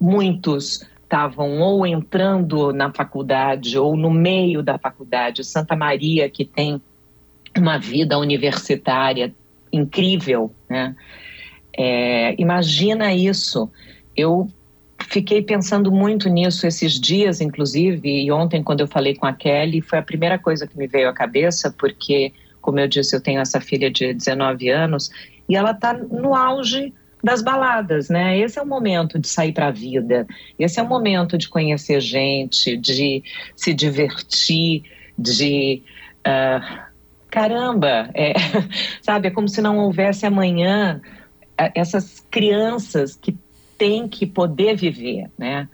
[0.00, 5.44] muitos estavam ou entrando na faculdade ou no meio da faculdade.
[5.44, 6.80] Santa Maria, que tem
[7.56, 9.34] uma vida universitária
[9.72, 10.96] incrível, né?
[11.76, 13.70] É, imagina isso.
[14.16, 14.48] Eu
[15.08, 19.80] fiquei pensando muito nisso esses dias, inclusive, e ontem, quando eu falei com a Kelly,
[19.80, 23.40] foi a primeira coisa que me veio à cabeça, porque, como eu disse, eu tenho
[23.40, 25.10] essa filha de 19 anos
[25.48, 28.38] e ela está no auge das baladas, né?
[28.38, 30.26] Esse é o momento de sair para a vida,
[30.58, 33.22] esse é o momento de conhecer gente, de
[33.54, 34.82] se divertir,
[35.18, 35.82] de.
[36.20, 36.82] Uh,
[37.30, 38.32] caramba, é,
[39.02, 39.28] sabe?
[39.28, 41.00] É como se não houvesse amanhã
[41.56, 43.36] é, essas crianças que
[43.78, 45.68] têm que poder viver, né?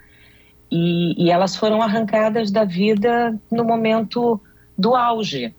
[0.71, 4.41] E, e elas foram arrancadas da vida no momento
[4.77, 5.55] do auge.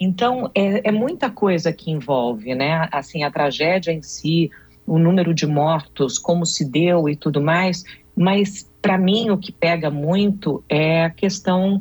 [0.00, 2.88] Então, é, é muita coisa que envolve, né?
[2.92, 4.50] Assim, a tragédia em si,
[4.86, 7.84] o número de mortos, como se deu e tudo mais,
[8.16, 11.80] mas para mim o que pega muito é a questão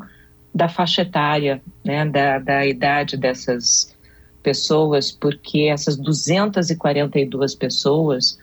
[0.54, 3.96] da faixa etária, né, da, da idade dessas
[4.42, 8.40] pessoas, porque essas 242 pessoas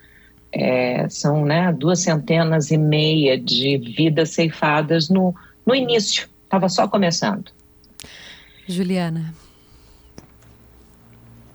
[0.53, 5.35] é, são né, duas centenas e meia de vidas ceifadas no,
[5.67, 7.51] no início, estava só começando.
[8.67, 9.35] Juliana.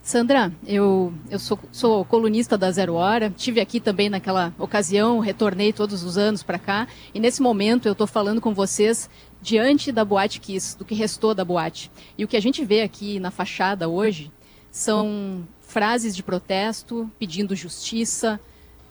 [0.10, 5.72] Sandra, eu, eu sou, sou, colunista da Zero Hora, tive aqui também naquela ocasião, retornei
[5.72, 9.08] todos os anos para cá, e nesse momento eu estou falando com vocês
[9.40, 11.92] diante da Boate Kiss, do que restou da boate.
[12.18, 14.32] E o que a gente vê aqui na fachada hoje
[14.72, 18.40] são frases de protesto pedindo justiça,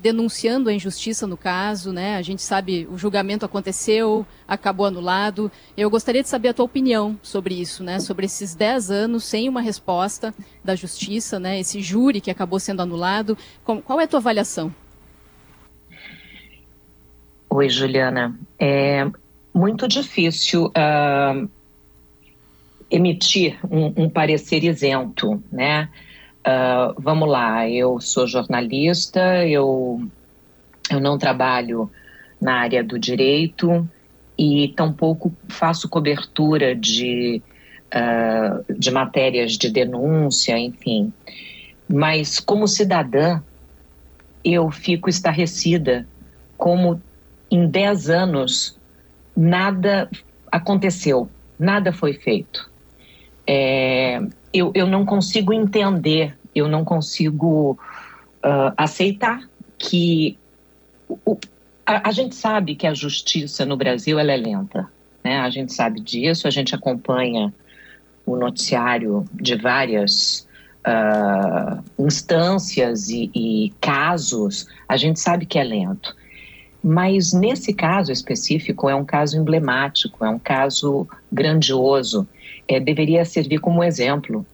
[0.01, 2.17] denunciando a injustiça no caso, né?
[2.17, 5.51] A gente sabe o julgamento aconteceu, acabou anulado.
[5.77, 7.99] Eu gostaria de saber a tua opinião sobre isso, né?
[7.99, 10.35] Sobre esses 10 anos sem uma resposta
[10.65, 11.59] da justiça, né?
[11.59, 13.37] Esse júri que acabou sendo anulado.
[13.65, 14.73] Qual é a tua avaliação?
[17.51, 18.39] Oi, Juliana.
[18.59, 19.11] É
[19.55, 21.49] muito difícil uh,
[22.91, 25.89] emitir um, um, parecer isento, né?
[26.49, 30.01] Uh, vamos lá, eu sou jornalista, eu,
[30.91, 31.91] eu não trabalho
[32.41, 33.87] na área do direito
[34.39, 37.43] e tampouco faço cobertura de,
[37.89, 41.13] uh, de matérias de denúncia, enfim.
[41.87, 43.43] Mas, como cidadã,
[44.43, 46.09] eu fico estarrecida
[46.57, 46.99] como
[47.51, 48.79] em 10 anos
[49.37, 50.09] nada
[50.51, 52.71] aconteceu, nada foi feito.
[53.47, 57.79] É, eu, eu não consigo entender eu não consigo
[58.45, 60.39] uh, aceitar que
[61.09, 61.39] o,
[61.87, 64.89] a, a, gente sabe que a justiça no Brasil é lenta,
[65.25, 65.39] né?
[65.39, 67.53] A gente sabe disso, a gente acompanha
[68.27, 70.47] o noticiário de várias
[70.87, 76.15] uh, instâncias e, e casos, a gente sabe que é lento.
[76.83, 82.29] Mas nesse caso específico é um caso emblemático, é um caso grandioso,
[82.69, 84.47] é, deveria servir como exemplo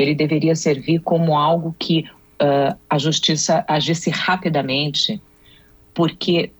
[0.00, 2.04] ele deveria servir como algo que
[2.40, 5.20] uh, a justiça agisse rapidamente,
[5.94, 6.50] porque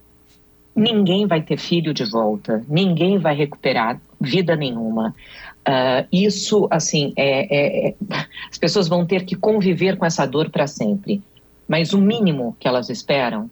[0.74, 5.14] ninguém vai ter filho de volta, ninguém vai recuperar vida nenhuma.
[5.60, 7.94] Uh, isso, assim, é, é, é,
[8.50, 11.22] as pessoas vão ter que conviver com essa dor para sempre.
[11.68, 13.50] Mas o mínimo que elas esperam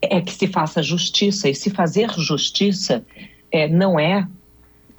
[0.00, 1.48] é que se faça justiça.
[1.48, 3.04] E se fazer justiça
[3.50, 4.26] é, não é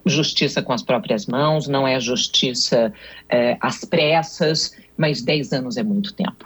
[0.05, 2.93] justiça com as próprias mãos, não é justiça
[3.29, 6.45] é, às pressas, mas 10 anos é muito tempo.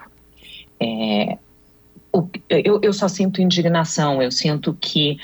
[0.80, 1.38] É,
[2.12, 5.17] o, eu, eu, só sinto indignação, eu sinto que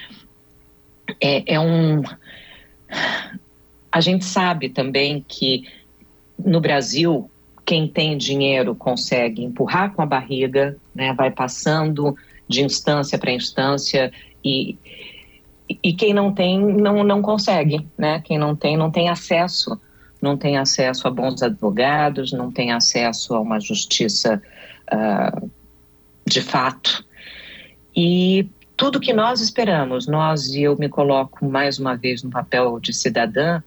[1.22, 2.02] é, é um.
[3.92, 5.68] A gente sabe também que
[6.38, 7.30] no Brasil,
[7.66, 12.16] quem tem dinheiro consegue empurrar com a barriga, né, vai passando
[12.48, 14.12] de instância para instância
[14.44, 14.78] e
[15.70, 18.22] e quem não tem não, não consegue, né?
[18.22, 19.80] Quem não tem não tem acesso,
[20.22, 24.42] não tem acesso a bons advogados, não tem acesso a uma justiça
[24.92, 25.50] uh,
[26.26, 27.06] de fato.
[27.96, 32.80] E tudo que nós esperamos, nós e eu me coloco mais uma vez no papel
[32.80, 33.62] de cidadã,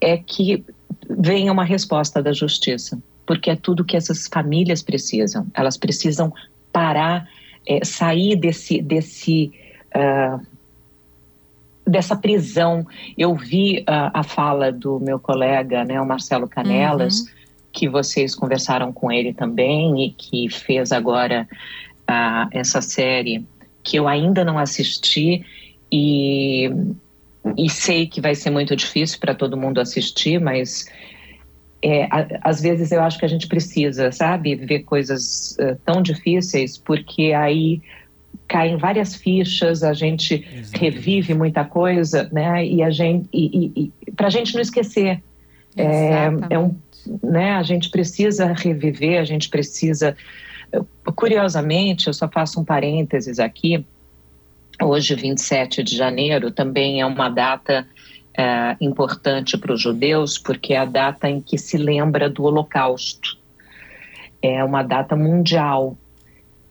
[0.00, 0.64] é que
[1.08, 5.46] venha uma resposta da justiça, porque é tudo que essas famílias precisam.
[5.54, 6.32] Elas precisam
[6.72, 7.28] parar,
[7.66, 9.52] é, sair desse desse
[9.94, 10.51] uh,
[11.86, 12.86] dessa prisão.
[13.16, 17.26] Eu vi uh, a fala do meu colega, né, o Marcelo Canelas, uhum.
[17.72, 21.48] que vocês conversaram com ele também e que fez agora
[22.02, 23.44] uh, essa série
[23.82, 25.44] que eu ainda não assisti
[25.90, 26.70] e,
[27.58, 30.86] e sei que vai ser muito difícil para todo mundo assistir, mas
[31.82, 36.00] é, a, às vezes eu acho que a gente precisa, sabe, ver coisas uh, tão
[36.00, 37.82] difíceis, porque aí
[38.48, 40.78] caem várias fichas, a gente Exatamente.
[40.78, 42.66] revive muita coisa, né?
[42.66, 45.22] E a gente, para a gente não esquecer,
[45.76, 46.74] é, é, um,
[47.22, 47.52] né?
[47.52, 50.16] A gente precisa reviver, a gente precisa.
[51.16, 53.84] Curiosamente, eu só faço um parênteses aqui.
[54.82, 57.86] Hoje, 27 de janeiro, também é uma data
[58.36, 63.38] é, importante para os judeus, porque é a data em que se lembra do Holocausto.
[64.40, 65.96] É uma data mundial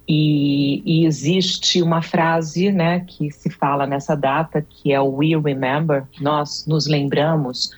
[0.07, 5.39] e, e, existe uma frase né, que se fala nessa data, que é o We
[5.39, 7.71] Remember, nós nos lembramos,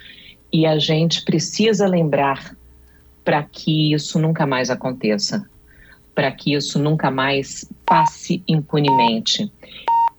[0.51, 2.55] e a gente precisa lembrar
[3.23, 5.47] para que isso nunca mais aconteça,
[6.15, 9.51] para que isso nunca mais passe impunemente.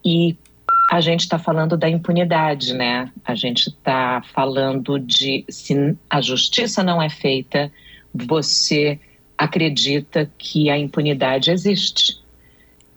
[0.05, 0.37] E
[0.91, 3.11] a gente está falando da impunidade, né?
[3.25, 7.73] A gente está falando de se a justiça não é feita,
[8.13, 8.99] você
[9.37, 12.23] acredita que a impunidade existe.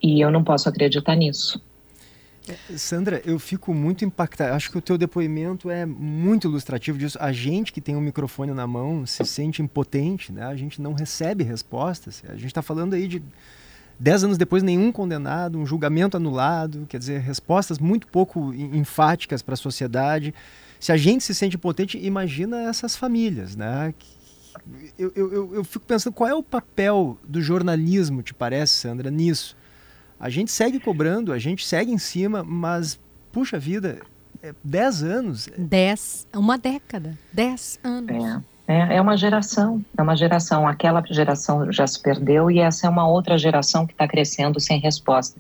[0.02, 1.62] E eu não posso acreditar nisso.
[2.76, 4.54] Sandra, eu fico muito impactado.
[4.54, 7.18] Acho que o teu depoimento é muito ilustrativo disso.
[7.20, 10.44] A gente que tem um microfone na mão se sente impotente, né?
[10.44, 12.24] A gente não recebe respostas.
[12.30, 13.22] A gente está falando aí de
[14.00, 19.56] dez anos depois nenhum condenado, um julgamento anulado, quer dizer, respostas muito pouco enfáticas para
[19.56, 20.34] a sociedade.
[20.80, 23.94] Se a gente se sente impotente, imagina essas famílias, né?
[24.98, 29.56] Eu, eu, eu fico pensando qual é o papel do jornalismo, te parece, Sandra, nisso?
[30.20, 33.00] A gente segue cobrando, a gente segue em cima, mas,
[33.32, 34.00] puxa vida,
[34.42, 35.50] é 10 anos.
[35.58, 38.44] 10, uma década, 10 anos.
[38.68, 40.68] É, é uma geração, é uma geração.
[40.68, 44.80] Aquela geração já se perdeu e essa é uma outra geração que está crescendo sem
[44.80, 45.40] resposta.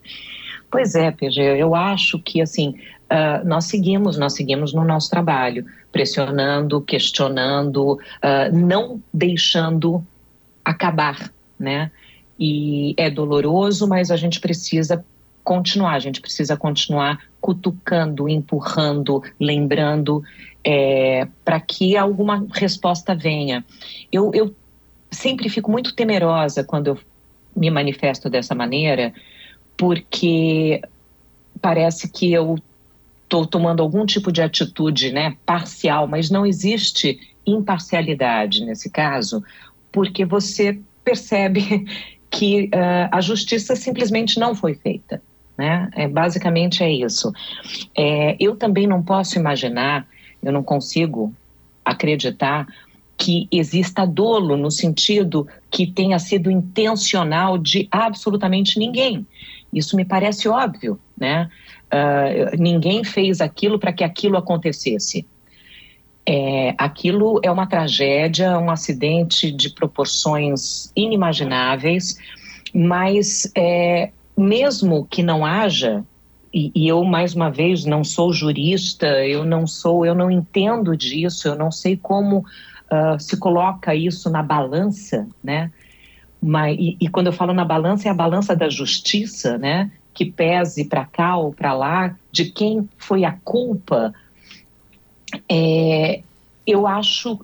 [0.70, 2.76] Pois é, PG, eu acho que assim
[3.12, 10.06] uh, nós seguimos, nós seguimos no nosso trabalho, pressionando, questionando, uh, não deixando
[10.64, 11.92] acabar, né?
[12.40, 15.04] E é doloroso, mas a gente precisa
[15.44, 20.22] continuar, a gente precisa continuar cutucando, empurrando, lembrando,
[20.64, 23.64] é, para que alguma resposta venha.
[24.12, 24.54] Eu, eu
[25.10, 27.00] sempre fico muito temerosa quando eu
[27.56, 29.14] me manifesto dessa maneira,
[29.78, 30.82] porque
[31.62, 32.58] parece que eu
[33.24, 39.44] estou tomando algum tipo de atitude né, parcial, mas não existe imparcialidade nesse caso,
[39.92, 41.86] porque você percebe
[42.30, 45.22] que uh, a justiça simplesmente não foi feita.
[45.58, 45.90] Né?
[45.96, 47.32] É, basicamente é isso.
[47.98, 50.08] É, eu também não posso imaginar,
[50.44, 51.34] eu não consigo
[51.84, 52.68] acreditar
[53.18, 59.26] que exista dolo no sentido que tenha sido intencional de absolutamente ninguém.
[59.74, 61.50] Isso me parece óbvio, né?
[61.88, 65.26] Uh, ninguém fez aquilo para que aquilo acontecesse.
[66.30, 72.18] É, aquilo é uma tragédia, um acidente de proporções inimagináveis,
[72.74, 76.04] mas é, mesmo que não haja,
[76.54, 80.98] e, e, eu mais uma vez não sou jurista, eu não sou, eu não entendo
[80.98, 85.72] disso, eu não sei como uh, se coloca isso na balança, né?
[86.42, 89.92] Mas, e, e, quando eu falo na balança, é a balança da justiça, né?
[90.14, 94.14] Que pese para cá ou para lá, de quem foi a culpa.
[95.50, 96.22] É,
[96.66, 97.40] eu acho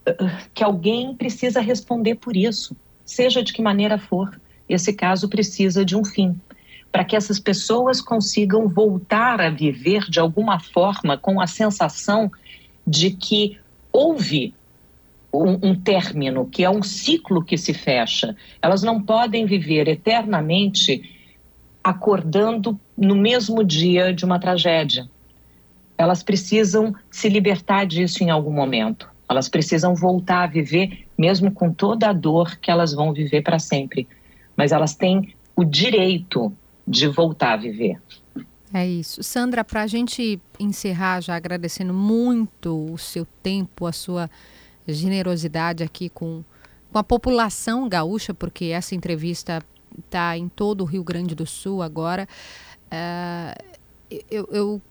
[0.54, 2.76] que alguém precisa responder por isso,
[3.06, 4.39] seja de que maneira for.
[4.68, 6.39] Esse caso precisa de um fim
[6.94, 12.32] para que essas pessoas consigam voltar a viver de alguma forma com a sensação
[12.86, 13.58] de que
[13.91, 14.54] houve
[15.34, 18.36] um, um, término, que é um ciclo que se fecha.
[18.62, 21.10] Elas não podem viver eternamente
[21.84, 25.10] acordando no mesmo dia de uma tragédia.
[25.98, 29.10] Elas precisam se libertar disso em algum momento.
[29.28, 33.58] Elas precisam voltar a viver, mesmo com toda a dor que elas vão viver para
[33.58, 34.08] sempre.
[34.56, 36.54] Mas elas têm o direito
[36.88, 38.00] de voltar a viver.
[38.74, 39.22] É isso.
[39.24, 44.30] Sandra, para a gente encerrar, já agradecendo muito o seu tempo, a sua
[44.88, 46.44] generosidade aqui com,
[46.92, 49.64] com a população gaúcha, porque essa entrevista
[50.06, 52.28] está em todo o Rio Grande do Sul agora.
[52.86, 53.64] Uh,
[54.30, 54.82] eu, eu,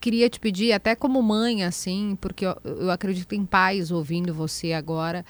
[0.00, 4.72] queria te pedir, até como mãe, assim, porque eu, eu acredito em pais ouvindo você
[4.72, 5.24] agora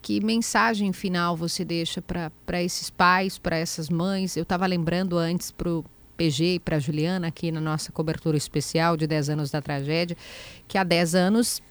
[0.00, 4.36] que mensagem final você deixa para esses pais, para essas mães?
[4.36, 5.84] Eu estava lembrando antes para o
[6.16, 10.16] PG e para a Juliana, aqui na nossa cobertura especial de 10 anos da tragédia,
[10.66, 11.62] que há 10 anos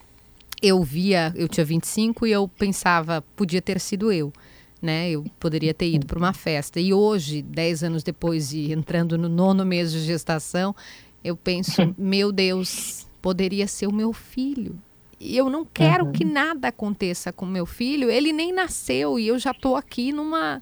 [0.62, 4.32] eu via, eu tinha 25 e eu pensava, podia ter sido eu.
[4.80, 5.10] Né?
[5.10, 6.80] Eu poderia ter ido para uma festa.
[6.80, 10.74] E hoje, 10 anos depois e entrando no nono mês de gestação,
[11.22, 14.78] eu penso, meu Deus, poderia ser o meu filho
[15.24, 16.12] e eu não quero uhum.
[16.12, 18.10] que nada aconteça com meu filho.
[18.10, 20.60] Ele nem nasceu e eu já estou aqui numa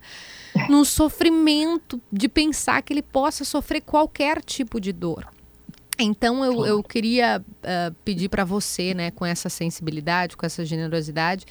[0.68, 5.26] num sofrimento de pensar que ele possa sofrer qualquer tipo de dor.
[6.02, 11.44] Então eu, eu queria uh, pedir para você, né, com essa sensibilidade, com essa generosidade,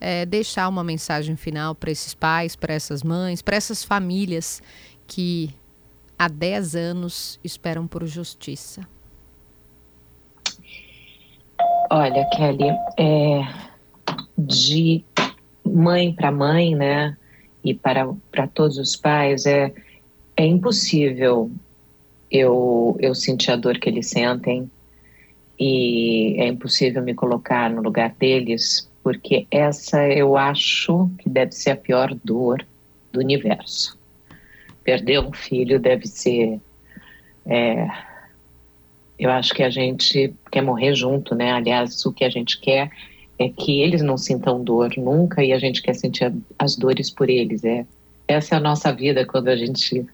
[0.00, 4.60] é, deixar uma mensagem final para esses pais, para essas mães, para essas famílias
[5.06, 5.54] que
[6.18, 8.86] há 10 anos esperam por justiça.
[11.88, 13.42] Olha, Kelly, é,
[14.36, 15.04] de
[15.64, 17.16] mãe para mãe, né,
[17.62, 19.72] e para, para todos os pais, é,
[20.36, 21.50] é impossível
[22.32, 24.70] eu, eu sentir a dor que eles sentem
[25.60, 31.70] e é impossível me colocar no lugar deles, porque essa eu acho que deve ser
[31.70, 32.66] a pior dor
[33.12, 33.98] do universo.
[34.82, 36.58] Perder um filho deve ser.
[37.44, 37.86] É,
[39.18, 41.52] eu acho que a gente quer morrer junto, né?
[41.52, 42.90] Aliás, o que a gente quer
[43.38, 47.28] é que eles não sintam dor nunca e a gente quer sentir as dores por
[47.28, 47.62] eles.
[47.62, 47.84] É,
[48.32, 50.06] essa é a nossa vida quando a gente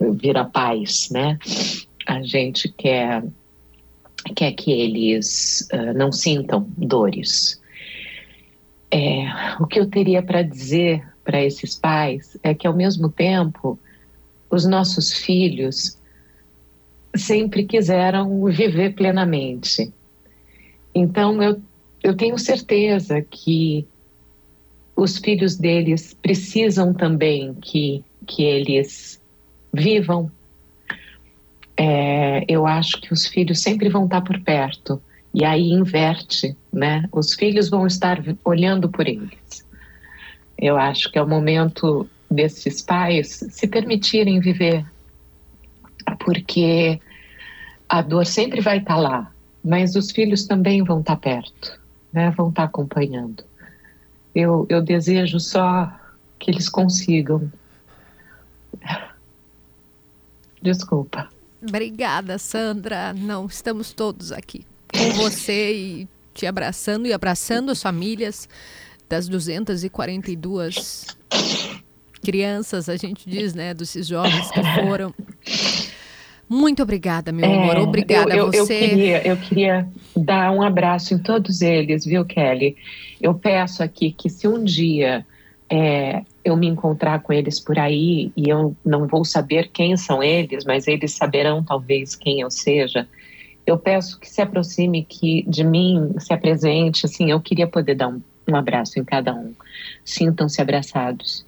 [0.00, 1.38] vira paz, né?
[2.06, 3.22] A gente quer,
[4.34, 7.60] quer que eles uh, não sintam dores.
[8.90, 9.26] É,
[9.60, 13.78] o que eu teria para dizer para esses pais é que, ao mesmo tempo,
[14.50, 15.98] os nossos filhos
[17.14, 19.92] sempre quiseram viver plenamente.
[20.94, 21.60] Então, eu,
[22.02, 23.86] eu tenho certeza que
[24.98, 29.22] os filhos deles precisam também que, que eles
[29.72, 30.28] vivam.
[31.76, 35.00] É, eu acho que os filhos sempre vão estar por perto.
[35.32, 37.04] E aí inverte, né?
[37.12, 39.64] Os filhos vão estar olhando por eles.
[40.58, 44.84] Eu acho que é o momento desses pais se permitirem viver,
[46.24, 47.00] porque
[47.88, 49.32] a dor sempre vai estar lá,
[49.64, 51.80] mas os filhos também vão estar perto,
[52.12, 52.32] né?
[52.36, 53.47] vão estar acompanhando.
[54.40, 55.92] Eu, eu desejo só
[56.38, 57.50] que eles consigam.
[60.62, 61.28] Desculpa.
[61.60, 63.12] Obrigada, Sandra.
[63.12, 68.48] Não, estamos todos aqui com você e te abraçando e abraçando as famílias
[69.08, 71.06] das 242
[72.22, 75.12] crianças, a gente diz, né, dos jovens que foram.
[76.48, 77.76] Muito obrigada, meu amor.
[77.76, 78.74] É, obrigada eu, eu, a você.
[78.74, 82.76] Eu queria, eu queria dar um abraço em todos eles, viu, Kelly?
[83.20, 85.26] Eu peço aqui que se um dia
[85.68, 90.22] é, eu me encontrar com eles por aí e eu não vou saber quem são
[90.22, 93.06] eles, mas eles saberão talvez quem eu seja.
[93.66, 98.08] Eu peço que se aproxime que de mim, se apresente, assim, eu queria poder dar
[98.08, 99.52] um, um abraço em cada um.
[100.02, 101.44] Sintam-se abraçados.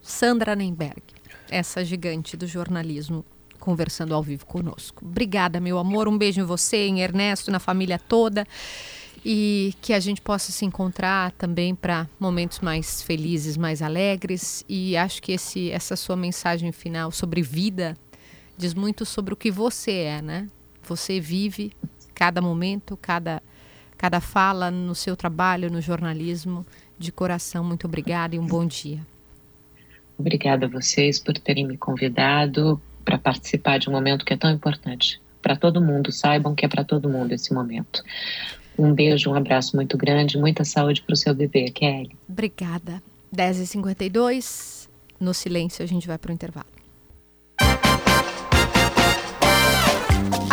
[0.00, 1.02] Sandra Nemberg,
[1.50, 3.24] essa gigante do jornalismo,
[3.66, 5.04] conversando ao vivo conosco.
[5.04, 6.06] Obrigada, meu amor.
[6.06, 8.46] Um beijo em você, em Ernesto, na família toda
[9.24, 14.64] e que a gente possa se encontrar também para momentos mais felizes, mais alegres.
[14.68, 17.96] E acho que esse, essa sua mensagem final sobre vida
[18.56, 20.46] diz muito sobre o que você é, né?
[20.84, 21.72] Você vive
[22.14, 23.42] cada momento, cada,
[23.98, 26.64] cada fala no seu trabalho, no jornalismo.
[26.96, 29.04] De coração, muito obrigada e um bom dia.
[30.16, 34.50] Obrigada a vocês por terem me convidado para participar de um momento que é tão
[34.50, 35.18] importante.
[35.40, 38.02] Para todo mundo, saibam que é para todo mundo esse momento.
[38.76, 42.10] Um beijo, um abraço muito grande, muita saúde para o seu bebê, Kelly.
[42.28, 43.02] Obrigada.
[43.34, 44.88] 10h52,
[45.20, 46.75] no silêncio a gente vai para o intervalo.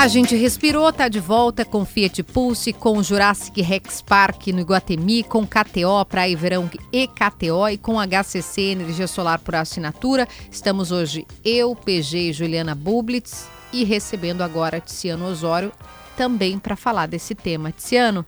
[0.04, 5.24] A gente respirou, tá de volta com Fiat Pulse, com Jurassic Rex Park no Iguatemi,
[5.24, 10.28] com KTO, Praia Verão e KTO e com HCC Energia Solar por assinatura.
[10.52, 15.72] Estamos hoje eu, PG e Juliana Bublitz e recebendo agora Tiziano Osório
[16.18, 17.72] também para falar desse tema.
[17.72, 18.26] Tiziano,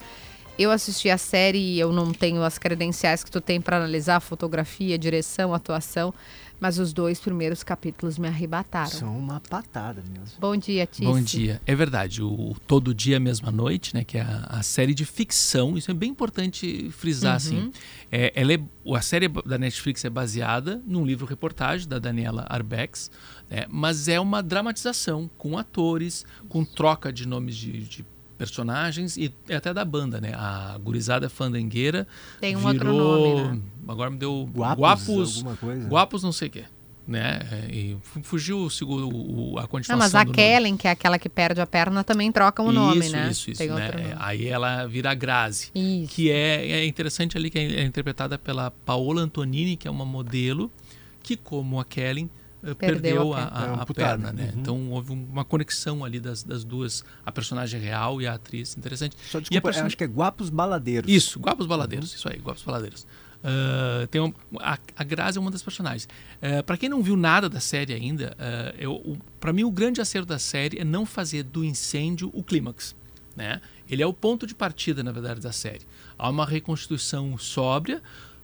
[0.58, 4.22] eu assisti a série e eu não tenho as credenciais que tu tem para analisar
[4.22, 6.14] fotografia, direção, atuação,
[6.60, 8.89] mas os dois primeiros capítulos me arrebataram.
[8.89, 10.39] São uma patada mesmo.
[10.39, 11.06] Bom dia, Tício.
[11.06, 11.62] Bom dia.
[11.66, 15.78] É verdade, o Todo Dia Mesma Noite, né, que é a, a série de ficção,
[15.78, 17.38] isso é bem importante frisar, uhum.
[17.38, 17.72] assim.
[18.12, 18.60] É, ela é,
[18.95, 23.12] a série da Netflix é baseada num livro-reportagem da Daniela Arbex,
[23.49, 28.06] né, mas é uma dramatização com atores, com troca de nomes de, de
[28.38, 30.34] personagens e até da banda, né?
[30.36, 32.08] A gurizada fandangueira
[32.40, 33.62] Tem um virou, outro nome, né?
[33.88, 35.88] Agora me deu Guapos, Guapos, alguma coisa.
[35.88, 36.66] Guapos não sei o quê.
[37.08, 37.40] Né?
[37.72, 39.96] E fugiu o, o, a continuação.
[39.96, 43.02] Não, mas a Kellen, que é aquela que perde a perna, também troca o nome,
[43.02, 43.30] isso, né?
[43.30, 43.92] Isso, isso, Tem né?
[43.92, 44.16] Nome.
[44.18, 45.70] Aí ela vira a Grazi.
[45.76, 46.16] Isso.
[46.16, 50.72] Que é, é interessante ali, que é interpretada pela Paola Antonini, que é uma modelo,
[51.22, 52.28] que como a Kellen
[52.74, 54.51] perdeu, perdeu a, a, a, a perna, né?
[54.53, 54.61] Uhum.
[54.61, 59.16] Então houve uma conexão ali das, das duas, a personagem real e a atriz, interessante.
[59.30, 59.86] Só desculpa, person...
[59.86, 61.11] acho que é Guapos Baladeiros.
[61.11, 62.16] Isso, Guapos Baladeiros, uhum.
[62.18, 63.05] isso aí, Guapos Baladeiros.
[63.45, 66.07] Uh, tem um, a, a Grazi é uma das personagens.
[66.41, 70.28] Uh, para quem não viu nada da série ainda, uh, para mim o grande acerto
[70.28, 72.95] da série é não fazer do incêndio o clímax.
[73.36, 73.61] Né?
[73.88, 75.82] Ele é o ponto de partida, na verdade, da série.
[76.18, 78.01] Há uma reconstituição sóbria,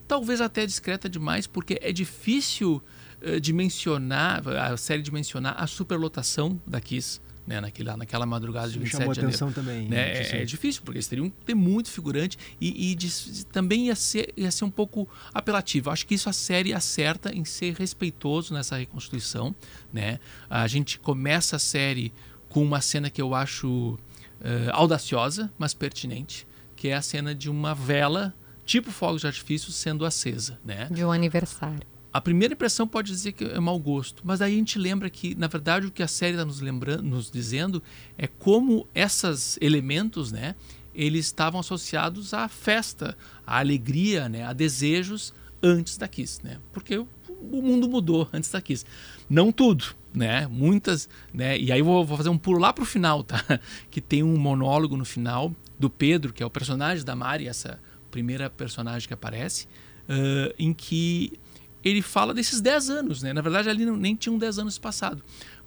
[0.07, 2.83] talvez até discreta demais, porque é difícil
[3.21, 7.19] uh, dimensionar, a série dimensionar a superlotação da Kiss.
[7.45, 9.35] Né, naquela, naquela madrugada Isso de 27 chamou de janeiro.
[9.35, 9.89] atenção também.
[9.89, 10.11] Né?
[10.11, 13.95] É, é, difícil, porque eles teriam que ter muito figurante e, e de, também ia
[13.95, 15.89] ser, ia ser um pouco apelativo.
[15.89, 19.55] Acho que isso a série acerta em ser respeitoso nessa reconstituição.
[19.91, 20.19] Né?
[20.47, 22.13] A gente começa a série
[22.47, 23.97] com uma cena que eu acho
[24.39, 26.45] uh, audaciosa, mas pertinente,
[26.75, 30.59] que é a cena de uma vela, tipo fogos de artifício, sendo acesa.
[30.63, 30.87] Né?
[30.91, 34.57] De um aniversário a primeira impressão pode dizer que é mau gosto, mas aí a
[34.57, 37.81] gente lembra que, na verdade, o que a série está nos lembrando, nos dizendo
[38.17, 40.55] é como esses elementos, né,
[40.93, 45.33] eles estavam associados à festa, à alegria, né, a desejos
[45.63, 46.57] antes da Kiss, né?
[46.71, 47.07] Porque o,
[47.61, 48.85] mundo mudou antes da Kiss.
[49.29, 50.47] Não tudo, né?
[50.47, 51.57] Muitas, né?
[51.57, 53.43] E aí vou, vou fazer um pulo lá pro final, tá?
[53.89, 57.79] Que tem um monólogo no final do Pedro, que é o personagem da Mari, essa
[58.09, 59.65] primeira personagem que aparece,
[60.09, 61.39] uh, em que
[61.83, 63.33] ele fala desses 10 anos, né?
[63.33, 65.23] Na verdade, ali não, nem tinham 10 anos passado.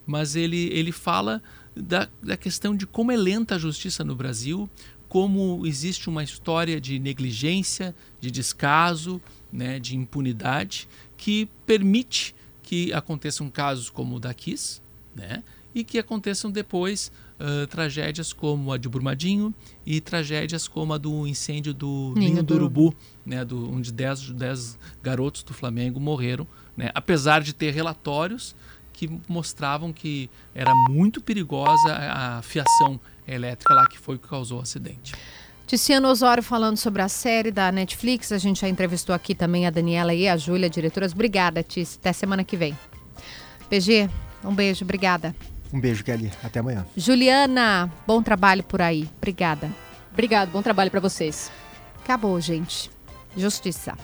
[0.07, 1.43] Mas ele, ele fala
[1.75, 4.69] da, da questão de como é lenta a justiça no Brasil,
[5.09, 9.21] como existe uma história de negligência, de descaso,
[9.53, 14.81] né, de impunidade, que permite que aconteçam casos como o da Kiss,
[15.15, 15.45] né?
[15.75, 17.13] E que aconteçam depois
[17.45, 22.43] uh, tragédias como a de Brumadinho e tragédias como a do incêndio do Ninho, Ninho
[22.43, 28.57] do Urubu, né, do, onde 10 garotos do Flamengo morreram, né, apesar de ter relatórios
[28.93, 34.59] que mostravam que era muito perigosa a fiação elétrica lá que foi o que causou
[34.59, 35.13] o acidente.
[35.67, 38.31] Ticiano Osório falando sobre a série da Netflix.
[38.31, 41.13] A gente já entrevistou aqui também a Daniela e a Júlia, diretoras.
[41.13, 41.97] Obrigada, Tice.
[41.99, 42.77] Até semana que vem.
[43.71, 44.11] PG,
[44.45, 44.85] um beijo.
[44.85, 45.35] Obrigada.
[45.75, 46.31] Um beijo, Kelly.
[46.41, 46.87] Até amanhã.
[46.97, 49.11] Juliana, bom trabalho por aí.
[49.17, 49.69] Obrigada.
[50.13, 50.53] Obrigado.
[50.53, 51.51] Bom trabalho para vocês.
[52.01, 52.89] Acabou, gente.
[53.37, 53.99] Justiça.